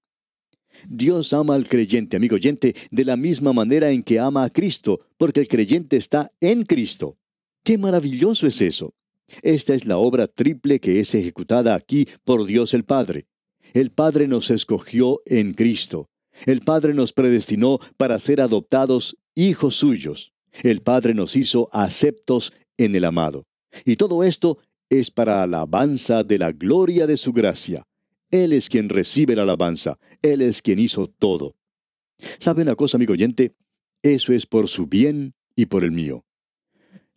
Dios 0.88 1.34
ama 1.34 1.56
al 1.56 1.68
creyente, 1.68 2.15
amigo 2.15 2.36
oyente, 2.36 2.74
de 2.89 3.06
la 3.06 3.18
misma 3.18 3.54
manera 3.54 3.92
en 3.92 4.02
que 4.02 4.20
ama 4.20 4.44
a 4.44 4.50
Cristo, 4.50 5.02
porque 5.18 5.42
el 5.42 5.48
creyente 5.48 5.98
está 5.98 6.32
en 6.39 6.63
Cristo. 6.63 7.18
¡Qué 7.63 7.78
maravilloso 7.78 8.48
es 8.48 8.62
eso! 8.62 8.94
Esta 9.42 9.74
es 9.74 9.86
la 9.86 9.98
obra 9.98 10.28
triple 10.28 10.80
que 10.80 11.00
es 11.00 11.13
ejecutada 11.15 11.76
aquí 11.76 12.08
por 12.24 12.46
Dios 12.46 12.74
el 12.74 12.84
Padre. 12.84 13.28
El 13.74 13.92
Padre 13.92 14.28
nos 14.28 14.50
escogió 14.50 15.22
en 15.26 15.54
Cristo. 15.54 16.10
El 16.46 16.62
Padre 16.62 16.94
nos 16.94 17.13
predestinó 17.13 17.80
para 17.98 18.20
ser 18.20 18.42
adoptados 18.42 19.18
hijos 19.36 19.76
suyos. 19.76 20.32
El 20.63 20.82
Padre 20.82 21.13
nos 21.13 21.36
hizo 21.36 21.70
aceptos 21.72 22.54
en 22.78 22.96
el 22.96 23.06
amado. 23.06 23.46
Y 23.86 23.98
todo 23.98 24.24
esto 24.24 24.58
es 24.89 25.12
para 25.12 25.44
alabanza 25.44 26.24
de 26.24 26.39
la 26.39 26.52
gloria 26.52 27.06
de 27.06 27.18
su 27.18 27.34
gracia. 27.34 27.86
Él 28.32 28.54
es 28.54 28.70
quien 28.70 28.89
recibe 28.89 29.36
la 29.36 29.44
alabanza. 29.44 29.98
Él 30.22 30.42
es 30.42 30.62
quien 30.62 30.80
hizo 30.80 31.08
todo. 31.08 31.56
¿Sabe 32.39 32.63
una 32.63 32.76
cosa, 32.76 32.98
amigo 32.98 33.13
oyente? 33.13 33.56
Eso 34.02 34.34
es 34.34 34.46
por 34.46 34.68
su 34.68 34.88
bien 34.88 35.34
y 35.56 35.65
por 35.65 35.84
el 35.84 35.92
mío. 35.92 36.26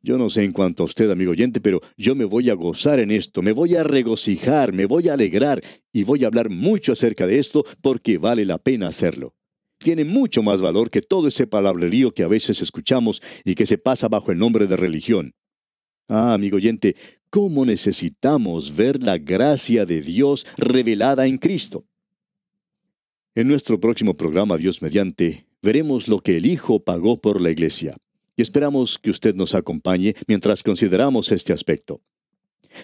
Yo 0.04 0.18
no 0.18 0.28
sé 0.28 0.42
en 0.42 0.52
cuanto 0.52 0.82
a 0.82 0.86
usted, 0.86 1.10
amigo 1.10 1.30
oyente, 1.30 1.60
pero 1.60 1.80
yo 1.96 2.16
me 2.16 2.24
voy 2.24 2.50
a 2.50 2.54
gozar 2.54 2.98
en 2.98 3.12
esto, 3.12 3.40
me 3.40 3.52
voy 3.52 3.76
a 3.76 3.84
regocijar, 3.84 4.72
me 4.72 4.84
voy 4.84 5.08
a 5.08 5.14
alegrar 5.14 5.62
y 5.92 6.02
voy 6.02 6.24
a 6.24 6.26
hablar 6.26 6.50
mucho 6.50 6.92
acerca 6.92 7.24
de 7.28 7.38
esto 7.38 7.64
porque 7.80 8.18
vale 8.18 8.44
la 8.44 8.58
pena 8.58 8.88
hacerlo. 8.88 9.36
Tiene 9.78 10.04
mucho 10.04 10.42
más 10.42 10.60
valor 10.60 10.90
que 10.90 11.02
todo 11.02 11.28
ese 11.28 11.46
palabrerío 11.46 12.12
que 12.12 12.24
a 12.24 12.28
veces 12.28 12.62
escuchamos 12.62 13.22
y 13.44 13.54
que 13.54 13.64
se 13.64 13.78
pasa 13.78 14.08
bajo 14.08 14.32
el 14.32 14.38
nombre 14.38 14.66
de 14.66 14.76
religión. 14.76 15.34
Ah, 16.08 16.34
amigo 16.34 16.56
oyente, 16.56 16.96
¿cómo 17.30 17.64
necesitamos 17.64 18.74
ver 18.74 19.00
la 19.00 19.18
gracia 19.18 19.86
de 19.86 20.02
Dios 20.02 20.46
revelada 20.56 21.28
en 21.28 21.38
Cristo? 21.38 21.84
En 23.36 23.46
nuestro 23.46 23.78
próximo 23.78 24.14
programa, 24.14 24.56
Dios 24.56 24.82
mediante, 24.82 25.46
veremos 25.62 26.08
lo 26.08 26.20
que 26.20 26.36
el 26.38 26.46
Hijo 26.46 26.80
pagó 26.80 27.20
por 27.20 27.40
la 27.40 27.50
Iglesia 27.50 27.94
y 28.36 28.42
esperamos 28.42 28.98
que 28.98 29.10
usted 29.10 29.34
nos 29.34 29.54
acompañe 29.54 30.14
mientras 30.26 30.62
consideramos 30.62 31.32
este 31.32 31.52
aspecto. 31.52 32.00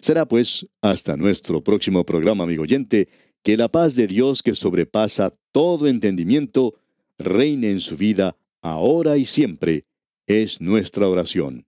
Será 0.00 0.26
pues 0.26 0.66
hasta 0.82 1.16
nuestro 1.16 1.62
próximo 1.62 2.04
programa, 2.04 2.44
amigo 2.44 2.62
oyente, 2.62 3.08
que 3.42 3.56
la 3.56 3.68
paz 3.68 3.94
de 3.94 4.06
Dios 4.06 4.42
que 4.42 4.54
sobrepasa 4.54 5.34
todo 5.52 5.87
entendimiento 5.87 6.74
reine 7.18 7.70
en 7.70 7.80
su 7.80 7.96
vida 7.96 8.37
ahora 8.61 9.16
y 9.16 9.24
siempre, 9.24 9.87
es 10.26 10.61
nuestra 10.61 11.08
oración. 11.08 11.67